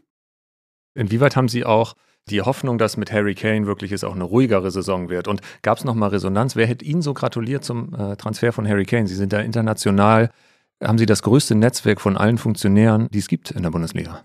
Inwieweit 0.94 1.36
haben 1.36 1.48
Sie 1.48 1.64
auch 1.64 1.94
die 2.28 2.42
Hoffnung, 2.42 2.78
dass 2.78 2.96
mit 2.96 3.12
Harry 3.12 3.34
Kane 3.34 3.66
wirklich 3.66 3.92
es 3.92 4.04
auch 4.04 4.14
eine 4.14 4.24
ruhigere 4.24 4.70
Saison 4.70 5.08
wird? 5.08 5.28
Und 5.28 5.40
gab 5.62 5.78
es 5.78 5.84
nochmal 5.84 6.10
Resonanz? 6.10 6.56
Wer 6.56 6.66
hätte 6.66 6.84
Ihnen 6.84 7.02
so 7.02 7.14
gratuliert 7.14 7.64
zum 7.64 7.94
äh, 7.94 8.16
Transfer 8.16 8.52
von 8.52 8.68
Harry 8.68 8.84
Kane? 8.84 9.08
Sie 9.08 9.14
sind 9.14 9.32
da 9.32 9.40
international, 9.40 10.30
haben 10.82 10.98
Sie 10.98 11.06
das 11.06 11.22
größte 11.22 11.54
Netzwerk 11.54 12.00
von 12.00 12.16
allen 12.16 12.38
Funktionären, 12.38 13.08
die 13.10 13.18
es 13.18 13.28
gibt 13.28 13.50
in 13.50 13.62
der 13.62 13.70
Bundesliga. 13.70 14.24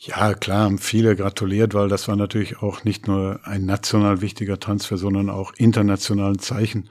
Ja, 0.00 0.34
klar, 0.34 0.64
haben 0.64 0.78
viele 0.78 1.16
gratuliert, 1.16 1.74
weil 1.74 1.88
das 1.88 2.06
war 2.06 2.14
natürlich 2.14 2.62
auch 2.62 2.84
nicht 2.84 3.08
nur 3.08 3.40
ein 3.42 3.66
national 3.66 4.20
wichtiger 4.20 4.60
Transfer, 4.60 4.96
sondern 4.96 5.28
auch 5.28 5.52
international 5.56 6.32
ein 6.32 6.38
Zeichen, 6.38 6.88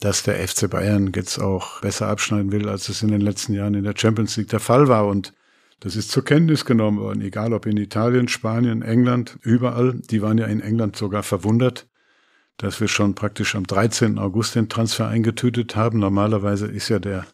dass 0.00 0.22
der 0.22 0.36
FC 0.46 0.68
Bayern 0.68 1.12
jetzt 1.14 1.38
auch 1.38 1.80
besser 1.80 2.08
abschneiden 2.08 2.52
will, 2.52 2.68
als 2.68 2.88
es 2.88 3.02
in 3.02 3.08
den 3.08 3.20
letzten 3.20 3.54
Jahren 3.54 3.74
in 3.74 3.84
der 3.84 3.94
Champions 3.96 4.36
League 4.36 4.48
der 4.48 4.60
Fall 4.60 4.88
war. 4.88 5.06
Und 5.06 5.32
das 5.80 5.96
ist 5.96 6.10
zur 6.10 6.24
Kenntnis 6.24 6.64
genommen 6.64 6.98
worden, 6.98 7.20
egal 7.20 7.52
ob 7.52 7.66
in 7.66 7.76
Italien, 7.76 8.28
Spanien, 8.28 8.82
England, 8.82 9.38
überall. 9.42 9.94
Die 10.10 10.22
waren 10.22 10.38
ja 10.38 10.46
in 10.46 10.60
England 10.60 10.96
sogar 10.96 11.22
verwundert, 11.22 11.86
dass 12.56 12.80
wir 12.80 12.88
schon 12.88 13.14
praktisch 13.14 13.54
am 13.54 13.66
13. 13.66 14.18
August 14.18 14.54
den 14.54 14.68
Transfer 14.68 15.08
eingetütet 15.08 15.76
haben. 15.76 15.98
Normalerweise 15.98 16.66
ist 16.66 16.88
ja 16.88 16.98
der 16.98 17.26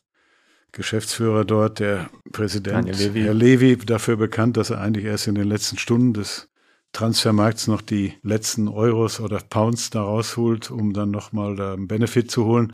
Geschäftsführer 0.72 1.44
dort, 1.44 1.80
der 1.80 2.10
Präsident 2.32 2.96
Levi. 2.96 3.22
Herr 3.22 3.34
Levi, 3.34 3.76
dafür 3.76 4.16
bekannt, 4.16 4.56
dass 4.56 4.70
er 4.70 4.80
eigentlich 4.80 5.04
erst 5.04 5.26
in 5.26 5.34
den 5.34 5.48
letzten 5.48 5.78
Stunden 5.78 6.14
des 6.14 6.49
Transfermarkts 6.92 7.66
noch 7.66 7.82
die 7.82 8.14
letzten 8.22 8.68
Euros 8.68 9.20
oder 9.20 9.38
Pounds 9.38 9.90
da 9.90 10.02
rausholt, 10.02 10.70
um 10.70 10.92
dann 10.92 11.10
nochmal 11.10 11.56
da 11.56 11.74
einen 11.74 11.88
Benefit 11.88 12.30
zu 12.30 12.44
holen. 12.44 12.72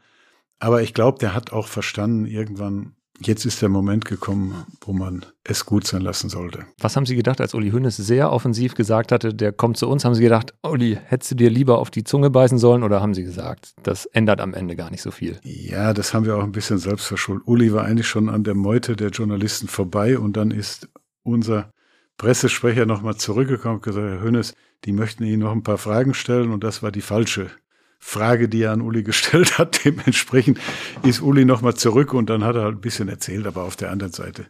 Aber 0.58 0.82
ich 0.82 0.94
glaube, 0.94 1.18
der 1.18 1.34
hat 1.34 1.52
auch 1.52 1.68
verstanden, 1.68 2.24
irgendwann 2.24 2.96
Jetzt 3.20 3.46
ist 3.46 3.62
der 3.62 3.68
Moment 3.68 4.04
gekommen, 4.04 4.66
wo 4.82 4.92
man 4.92 5.24
es 5.42 5.64
gut 5.64 5.86
sein 5.86 6.02
lassen 6.02 6.28
sollte. 6.28 6.66
Was 6.78 6.96
haben 6.96 7.06
Sie 7.06 7.16
gedacht, 7.16 7.40
als 7.40 7.54
Uli 7.54 7.70
Hoeneß 7.70 7.96
sehr 7.96 8.30
offensiv 8.30 8.74
gesagt 8.74 9.10
hatte, 9.10 9.32
der 9.32 9.52
kommt 9.52 9.78
zu 9.78 9.88
uns? 9.88 10.04
Haben 10.04 10.14
Sie 10.14 10.22
gedacht, 10.22 10.52
Uli, 10.62 10.98
hättest 11.02 11.30
du 11.32 11.34
dir 11.36 11.50
lieber 11.50 11.78
auf 11.78 11.90
die 11.90 12.04
Zunge 12.04 12.30
beißen 12.30 12.58
sollen 12.58 12.82
oder 12.82 13.00
haben 13.00 13.14
Sie 13.14 13.22
gesagt, 13.22 13.74
das 13.82 14.06
ändert 14.06 14.40
am 14.40 14.52
Ende 14.52 14.76
gar 14.76 14.90
nicht 14.90 15.02
so 15.02 15.10
viel? 15.10 15.38
Ja, 15.44 15.94
das 15.94 16.12
haben 16.12 16.26
wir 16.26 16.36
auch 16.36 16.42
ein 16.42 16.52
bisschen 16.52 16.78
selbst 16.78 17.06
verschuldet. 17.06 17.46
Uli 17.46 17.72
war 17.72 17.84
eigentlich 17.84 18.08
schon 18.08 18.28
an 18.28 18.44
der 18.44 18.54
Meute 18.54 18.96
der 18.96 19.08
Journalisten 19.08 19.68
vorbei 19.68 20.18
und 20.18 20.36
dann 20.36 20.50
ist 20.50 20.88
unser 21.22 21.70
Pressesprecher 22.16 22.86
nochmal 22.86 23.16
zurückgekommen 23.16 23.76
und 23.76 23.82
gesagt, 23.82 24.06
Herr 24.06 24.22
Hoeneß, 24.22 24.54
die 24.84 24.92
möchten 24.92 25.24
Ihnen 25.24 25.40
noch 25.40 25.52
ein 25.52 25.62
paar 25.62 25.78
Fragen 25.78 26.14
stellen 26.14 26.50
und 26.50 26.64
das 26.64 26.82
war 26.82 26.90
die 26.90 27.00
falsche 27.00 27.50
Frage, 27.98 28.48
die 28.48 28.62
er 28.62 28.72
an 28.72 28.80
Uli 28.80 29.02
gestellt 29.04 29.58
hat. 29.58 29.84
Dementsprechend 29.84 30.58
ist 31.02 31.20
Uli 31.20 31.44
nochmal 31.44 31.74
zurück 31.74 32.14
und 32.14 32.30
dann 32.30 32.44
hat 32.44 32.56
er 32.56 32.62
halt 32.62 32.76
ein 32.76 32.80
bisschen 32.80 33.08
erzählt, 33.08 33.46
aber 33.46 33.64
auf 33.64 33.76
der 33.76 33.90
anderen 33.90 34.12
Seite, 34.12 34.46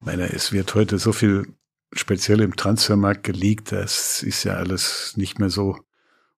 meine, 0.00 0.32
es 0.32 0.52
wird 0.52 0.74
heute 0.74 0.98
so 0.98 1.12
viel 1.12 1.46
speziell 1.92 2.40
im 2.40 2.56
Transfermarkt 2.56 3.22
geleakt, 3.22 3.72
das 3.72 4.22
ist 4.22 4.44
ja 4.44 4.54
alles 4.54 5.16
nicht 5.16 5.38
mehr 5.38 5.50
so 5.50 5.78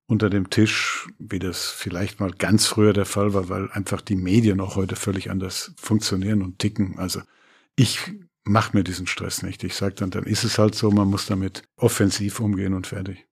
unter 0.07 0.31
dem 0.31 0.51
Tisch, 0.51 1.09
wie 1.19 1.38
das 1.38 1.71
vielleicht 1.71 2.21
mal 2.21 2.31
ganz 2.31 2.66
früher 2.66 2.92
der 2.92 3.07
Fall 3.07 3.35
war, 3.35 3.49
weil 3.49 3.71
einfach 3.73 4.01
die 4.01 4.16
Medien 4.16 4.61
auch 4.61 4.77
heute 4.77 4.95
völlig 4.95 5.31
anders 5.31 5.73
funktionieren 5.77 6.42
und 6.42 6.59
ticken. 6.61 6.99
Also 6.99 7.23
ich 7.75 8.12
mache 8.46 8.76
mir 8.76 8.85
diesen 8.85 9.06
Stress 9.06 9.42
nicht. 9.42 9.64
Ich 9.64 9.74
sage 9.74 9.94
dann, 9.96 10.11
dann 10.11 10.24
ist 10.24 10.44
es 10.44 10.59
halt 10.59 10.74
so, 10.74 10.90
man 10.90 11.09
muss 11.09 11.26
damit 11.26 11.62
offensiv 11.76 12.40
umgehen 12.40 12.74
und 12.74 12.87
fertig. 12.87 13.26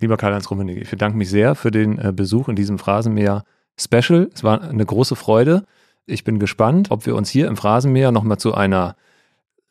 Lieber 0.00 0.16
Karl-Heinz 0.16 0.50
Rummenigge, 0.50 0.80
ich 0.80 0.90
bedanke 0.90 1.18
mich 1.18 1.30
sehr 1.30 1.54
für 1.54 1.70
den 1.70 1.98
äh, 1.98 2.12
Besuch 2.14 2.48
in 2.48 2.56
diesem 2.56 2.78
Phrasenmäher 2.78 3.44
Special. 3.78 4.30
Es 4.32 4.44
war 4.44 4.62
eine 4.62 4.84
große 4.84 5.16
Freude. 5.16 5.64
Ich 6.06 6.24
bin 6.24 6.38
gespannt, 6.38 6.90
ob 6.90 7.06
wir 7.06 7.16
uns 7.16 7.30
hier 7.30 7.48
im 7.48 7.56
Phrasenmäher 7.56 8.12
nochmal 8.12 8.38
zu 8.38 8.54
einer 8.54 8.96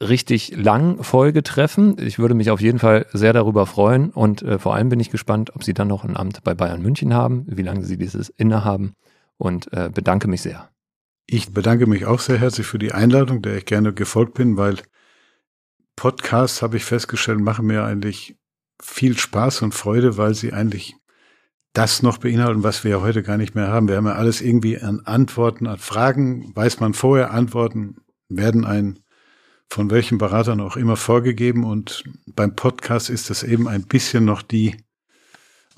richtig 0.02 0.56
langen 0.56 1.04
Folge 1.04 1.44
treffen. 1.44 1.98
Ich 2.00 2.20
würde 2.20 2.34
mich 2.34 2.52
auf 2.52 2.62
jeden 2.62 2.80
Fall 2.80 3.06
sehr 3.12 3.34
darüber 3.34 3.66
freuen 3.66 4.12
und 4.12 4.42
äh, 4.42 4.58
vor 4.58 4.74
allem 4.74 4.90
bin 4.90 5.00
ich 5.00 5.12
gespannt, 5.12 5.56
ob 5.56 5.64
Sie 5.64 5.74
dann 5.74 5.88
noch 5.88 6.04
ein 6.04 6.16
Amt 6.16 6.44
bei 6.44 6.54
Bayern 6.54 6.82
München 6.82 7.14
haben, 7.14 7.46
wie 7.48 7.64
lange 7.64 7.84
Sie 7.84 7.98
dieses 7.98 8.30
innehaben 8.30 8.94
und 9.38 9.72
äh, 9.74 9.90
bedanke 9.94 10.28
mich 10.28 10.42
sehr. 10.42 10.70
Ich 11.32 11.54
bedanke 11.54 11.86
mich 11.86 12.08
auch 12.08 12.20
sehr 12.20 12.40
herzlich 12.40 12.66
für 12.66 12.80
die 12.80 12.92
Einladung, 12.92 13.44
der 13.44 13.58
ich 13.58 13.66
gerne 13.66 13.94
gefolgt 13.94 14.34
bin, 14.34 14.58
weil 14.58 14.78
Podcasts, 15.96 16.64
habe 16.64 16.78
ich 16.78 16.84
festgestellt, 16.84 17.40
machen 17.40 17.68
mir 17.68 17.84
eigentlich 17.84 18.36
viel 18.82 19.16
Spaß 19.16 19.62
und 19.62 19.76
Freude, 19.76 20.18
weil 20.18 20.34
sie 20.34 20.54
eigentlich 20.54 20.96
das 21.74 22.02
noch 22.02 22.18
beinhalten, 22.18 22.64
was 22.64 22.84
wir 22.84 22.92
ja 22.92 23.02
heute 23.02 23.22
gar 23.22 23.38
nicht 23.38 23.54
mehr 23.54 23.68
haben. 23.68 23.88
Wir 23.88 23.98
haben 23.98 24.08
ja 24.08 24.16
alles 24.16 24.42
irgendwie 24.42 24.80
an 24.80 25.02
Antworten, 25.02 25.68
an 25.68 25.78
Fragen, 25.78 26.52
weiß 26.56 26.80
man 26.80 26.96
vorher, 26.96 27.30
Antworten 27.30 27.98
werden 28.28 28.66
ein 28.66 28.98
von 29.70 29.92
welchen 29.92 30.18
Beratern 30.18 30.60
auch 30.60 30.78
immer 30.78 30.96
vorgegeben 30.96 31.64
und 31.64 32.06
beim 32.26 32.56
Podcast 32.56 33.12
ist 33.12 33.30
das 33.30 33.44
eben 33.44 33.68
ein 33.68 33.84
bisschen 33.84 34.26
noch 34.26 34.42
die 34.42 34.78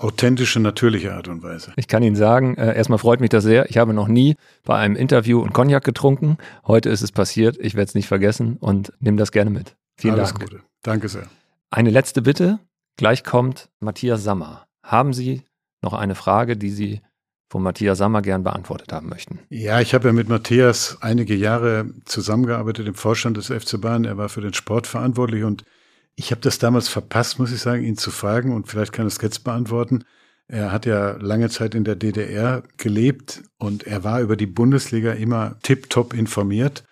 authentische, 0.02 0.60
natürliche 0.60 1.14
Art 1.14 1.28
und 1.28 1.42
Weise. 1.42 1.72
Ich 1.76 1.88
kann 1.88 2.02
Ihnen 2.02 2.16
sagen, 2.16 2.56
äh, 2.56 2.76
erstmal 2.76 2.98
freut 2.98 3.20
mich 3.20 3.30
das 3.30 3.44
sehr. 3.44 3.68
Ich 3.70 3.78
habe 3.78 3.94
noch 3.94 4.08
nie 4.08 4.36
bei 4.64 4.76
einem 4.76 4.96
Interview 4.96 5.42
einen 5.42 5.52
Cognac 5.52 5.84
getrunken. 5.84 6.38
Heute 6.66 6.88
ist 6.88 7.02
es 7.02 7.12
passiert. 7.12 7.56
Ich 7.60 7.74
werde 7.74 7.88
es 7.88 7.94
nicht 7.94 8.08
vergessen 8.08 8.56
und 8.58 8.92
nehme 9.00 9.16
das 9.16 9.32
gerne 9.32 9.50
mit. 9.50 9.76
Vielen 9.96 10.14
Alles 10.14 10.34
Dank. 10.34 10.50
Gute. 10.50 10.62
Danke 10.82 11.08
sehr. 11.08 11.26
Eine 11.70 11.90
letzte 11.90 12.22
Bitte. 12.22 12.58
Gleich 12.96 13.24
kommt 13.24 13.70
Matthias 13.80 14.22
Sammer. 14.22 14.66
Haben 14.82 15.12
Sie 15.12 15.42
noch 15.80 15.92
eine 15.92 16.14
Frage, 16.14 16.56
die 16.56 16.70
Sie 16.70 17.00
von 17.48 17.62
Matthias 17.62 17.98
Sammer 17.98 18.22
gern 18.22 18.42
beantwortet 18.42 18.92
haben 18.92 19.08
möchten? 19.08 19.38
Ja, 19.50 19.80
ich 19.80 19.94
habe 19.94 20.08
ja 20.08 20.12
mit 20.12 20.28
Matthias 20.28 20.98
einige 21.00 21.34
Jahre 21.34 21.90
zusammengearbeitet 22.04 22.86
im 22.88 22.94
Vorstand 22.94 23.36
des 23.36 23.46
FC 23.48 23.80
Bayern. 23.80 24.04
Er 24.04 24.16
war 24.16 24.28
für 24.28 24.40
den 24.40 24.54
Sport 24.54 24.86
verantwortlich 24.86 25.44
und 25.44 25.64
ich 26.14 26.30
habe 26.30 26.40
das 26.40 26.58
damals 26.58 26.88
verpasst, 26.88 27.38
muss 27.38 27.52
ich 27.52 27.60
sagen, 27.60 27.84
ihn 27.84 27.96
zu 27.96 28.10
fragen 28.10 28.54
und 28.54 28.68
vielleicht 28.68 28.92
kann 28.92 29.06
er 29.06 29.08
es 29.08 29.20
jetzt 29.20 29.44
beantworten. 29.44 30.04
Er 30.48 30.70
hat 30.70 30.84
ja 30.86 31.12
lange 31.12 31.48
Zeit 31.48 31.74
in 31.74 31.84
der 31.84 31.96
DDR 31.96 32.62
gelebt 32.76 33.42
und 33.58 33.86
er 33.86 34.04
war 34.04 34.20
über 34.20 34.36
die 34.36 34.46
Bundesliga 34.46 35.12
immer 35.12 35.58
tiptop 35.62 36.12
informiert. 36.12 36.84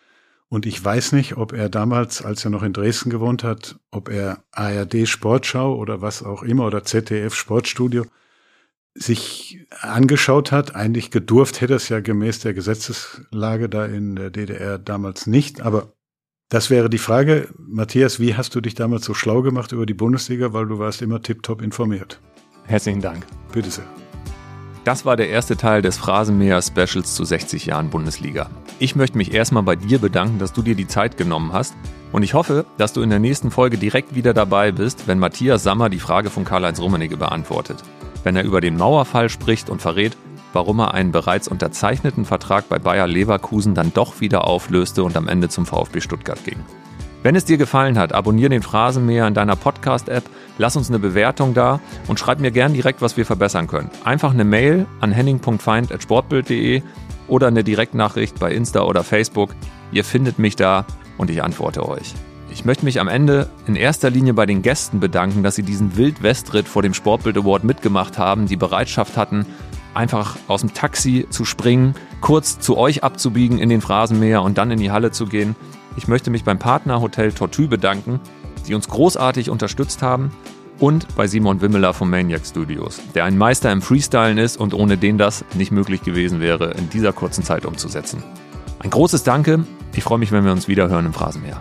Und 0.49 0.67
ich 0.67 0.83
weiß 0.83 1.13
nicht, 1.13 1.37
ob 1.37 1.53
er 1.53 1.69
damals, 1.69 2.23
als 2.23 2.45
er 2.45 2.51
noch 2.51 2.63
in 2.63 2.73
Dresden 2.73 3.11
gewohnt 3.11 3.45
hat, 3.45 3.79
ob 3.91 4.09
er 4.09 4.43
ARD 4.51 5.07
Sportschau 5.07 5.77
oder 5.77 6.01
was 6.01 6.23
auch 6.23 6.43
immer 6.43 6.67
oder 6.67 6.85
ZDF 6.85 7.35
Sportstudio 7.35 8.07
sich 8.95 9.65
angeschaut 9.81 10.51
hat. 10.51 10.75
Eigentlich 10.75 11.11
gedurft 11.11 11.61
hätte 11.61 11.75
es 11.75 11.89
ja 11.89 12.01
gemäß 12.01 12.41
der 12.41 12.55
Gesetzeslage 12.55 13.69
da 13.69 13.87
in 13.87 14.17
der 14.17 14.31
DDR 14.31 14.79
damals 14.79 15.27
nicht. 15.27 15.61
Aber 15.61 15.93
das 16.51 16.69
wäre 16.69 16.91
die 16.91 16.99
Frage. 16.99 17.49
Matthias, 17.59 18.21
wie 18.21 18.35
hast 18.35 18.55
du 18.55 18.61
dich 18.61 18.75
damals 18.75 19.05
so 19.05 19.15
schlau 19.15 19.41
gemacht 19.41 19.73
über 19.73 19.87
die 19.87 19.95
Bundesliga, 19.95 20.53
weil 20.53 20.67
du 20.67 20.79
warst 20.79 21.01
immer 21.01 21.23
tiptop 21.23 21.63
informiert? 21.63 22.21
Herzlichen 22.67 23.01
Dank. 23.01 23.25
Bitte 23.53 23.71
sehr. 23.71 23.87
Das 24.85 25.05
war 25.05 25.17
der 25.17 25.29
erste 25.29 25.57
Teil 25.57 25.81
des 25.81 25.97
Phrasenmäher 25.97 26.61
Specials 26.61 27.15
zu 27.15 27.25
60 27.25 27.67
Jahren 27.67 27.91
Bundesliga. 27.91 28.51
Ich 28.79 28.97
möchte 28.97 29.17
mich 29.17 29.33
erstmal 29.33 29.63
bei 29.63 29.77
dir 29.77 29.99
bedanken, 29.99 30.39
dass 30.39 30.53
du 30.53 30.63
dir 30.63 30.75
die 30.75 30.89
Zeit 30.89 31.17
genommen 31.17 31.53
hast, 31.53 31.75
Und 32.13 32.25
ich 32.25 32.35
hoffe, 32.35 32.67
dass 32.77 32.93
du 32.93 33.03
in 33.03 33.11
der 33.11 33.21
nächsten 33.21 33.53
Folge 33.53 33.79
direkt 33.79 34.17
wieder 34.17 34.35
dabei 34.35 34.73
bist, 34.73 35.07
wenn 35.07 35.21
Matthias 35.21 35.63
Sammer 35.63 35.89
die 35.89 36.01
Frage 36.01 36.29
von 36.29 36.45
Karl-Heinz 36.45 36.81
Rummenigge 36.81 37.17
beantwortet. 37.17 37.85
Wenn 38.25 38.35
er 38.35 38.43
über 38.43 38.61
den 38.61 38.77
Mauerfall 38.77 39.29
spricht 39.29 39.71
und 39.71 39.81
verrät, 39.81 40.17
warum 40.53 40.81
er 40.81 40.95
einen 40.95 41.13
bereits 41.13 41.49
unterzeichneten 41.49 42.25
Vertrag 42.25 42.69
bei 42.69 42.79
Bayer 42.79 43.07
Leverkusen 43.07 43.75
dann 43.75 43.93
doch 43.93 44.21
wieder 44.21 44.47
auflöste 44.47 45.05
und 45.05 45.17
am 45.17 45.29
Ende 45.29 45.49
zum 45.49 45.67
VfB 45.67 46.01
Stuttgart 46.01 46.43
ging. 46.45 46.59
Wenn 47.23 47.37
es 47.37 47.45
dir 47.45 47.59
gefallen 47.59 47.99
hat, 47.99 48.15
abonniere 48.15 48.49
den 48.49 48.63
Phrasenmäher 48.63 49.27
in 49.27 49.35
deiner 49.35 49.55
Podcast-App, 49.55 50.25
lass 50.57 50.77
uns 50.77 50.89
eine 50.89 50.99
Bewertung 50.99 51.53
da 51.53 51.79
und 52.09 52.19
schreib 52.19 52.41
mir 52.41 52.51
gern 52.51 52.73
direkt, 52.73 53.03
was 53.03 53.19
wir 53.19 53.27
verbessern 53.27 53.67
können. 53.67 53.91
Einfach 54.05 54.33
eine 54.33 54.45
Mail 54.45 54.87
an 55.01 55.13
henning.feind.sportbild.de 55.13 56.83
oder 57.29 57.49
eine 57.49 57.63
Direktnachricht 57.63 58.39
bei 58.41 58.53
Insta 58.53 58.83
oder 58.83 59.05
Facebook. 59.05 59.55
Ihr 59.93 60.05
findet 60.05 60.39
mich 60.39 60.57
da 60.57 60.87
und 61.19 61.29
ich 61.29 61.43
antworte 61.43 61.87
euch. 61.87 62.15
Ich 62.53 62.65
möchte 62.65 62.85
mich 62.85 62.99
am 62.99 63.07
Ende 63.07 63.49
in 63.67 63.77
erster 63.77 64.11
Linie 64.11 64.35
bei 64.35 64.45
den 64.45 64.63
Gästen 64.63 64.99
bedanken, 64.99 65.43
dass 65.43 65.55
sie 65.55 65.63
diesen 65.63 65.97
Wild-Westritt 65.97 66.67
vor 66.67 66.83
dem 66.83 66.95
Sportbild 66.95 67.37
Award 67.37 67.63
mitgemacht 67.65 68.19
haben, 68.19 68.47
die 68.47 68.57
Bereitschaft 68.57 69.17
hatten, 69.17 69.47
einfach 69.95 70.37
aus 70.49 70.61
dem 70.61 70.75
Taxi 70.75 71.27
zu 71.31 71.45
springen, 71.45 71.95
kurz 72.21 72.59
zu 72.59 72.77
euch 72.77 73.03
abzubiegen 73.05 73.59
in 73.59 73.69
den 73.69 73.81
Phrasenmäher 73.81 74.43
und 74.43 74.59
dann 74.59 74.71
in 74.71 74.79
die 74.79 74.91
Halle 74.91 75.11
zu 75.11 75.27
gehen. 75.27 75.57
Ich 75.97 76.09
möchte 76.09 76.31
mich 76.31 76.45
beim 76.45 76.59
Partner 76.59 77.01
Hotel 77.01 77.33
Tortue 77.33 77.69
bedanken, 77.69 78.21
die 78.69 78.75
uns 78.75 78.89
großartig 78.89 79.51
unterstützt 79.51 80.03
haben 80.03 80.31
und 80.79 81.15
bei 81.15 81.27
Simon 81.27 81.61
Wimmeler 81.61 81.93
vom 81.93 82.11
Maniac 82.11 82.47
Studios, 82.47 83.01
der 83.15 83.25
ein 83.25 83.37
Meister 83.37 83.71
im 83.71 83.83
Freestylen 83.83 84.39
ist 84.39 84.57
und 84.57 84.75
ohne 84.75 84.97
den 84.97 85.19
das 85.19 85.45
nicht 85.55 85.73
möglich 85.73 86.03
gewesen 86.03 86.41
wäre, 86.41 86.71
in 86.73 86.89
dieser 86.91 87.13
kurzen 87.13 87.45
Zeit 87.45 87.67
umzusetzen. 87.67 88.23
Ein 88.79 88.91
großes 88.91 89.23
Danke. 89.25 89.65
Ich 89.95 90.05
freue 90.05 90.19
mich, 90.19 90.33
wenn 90.33 90.45
wir 90.45 90.53
uns 90.53 90.69
wieder 90.69 90.89
hören 90.89 91.07
im 91.07 91.13
Phrasenmeer. 91.13 91.61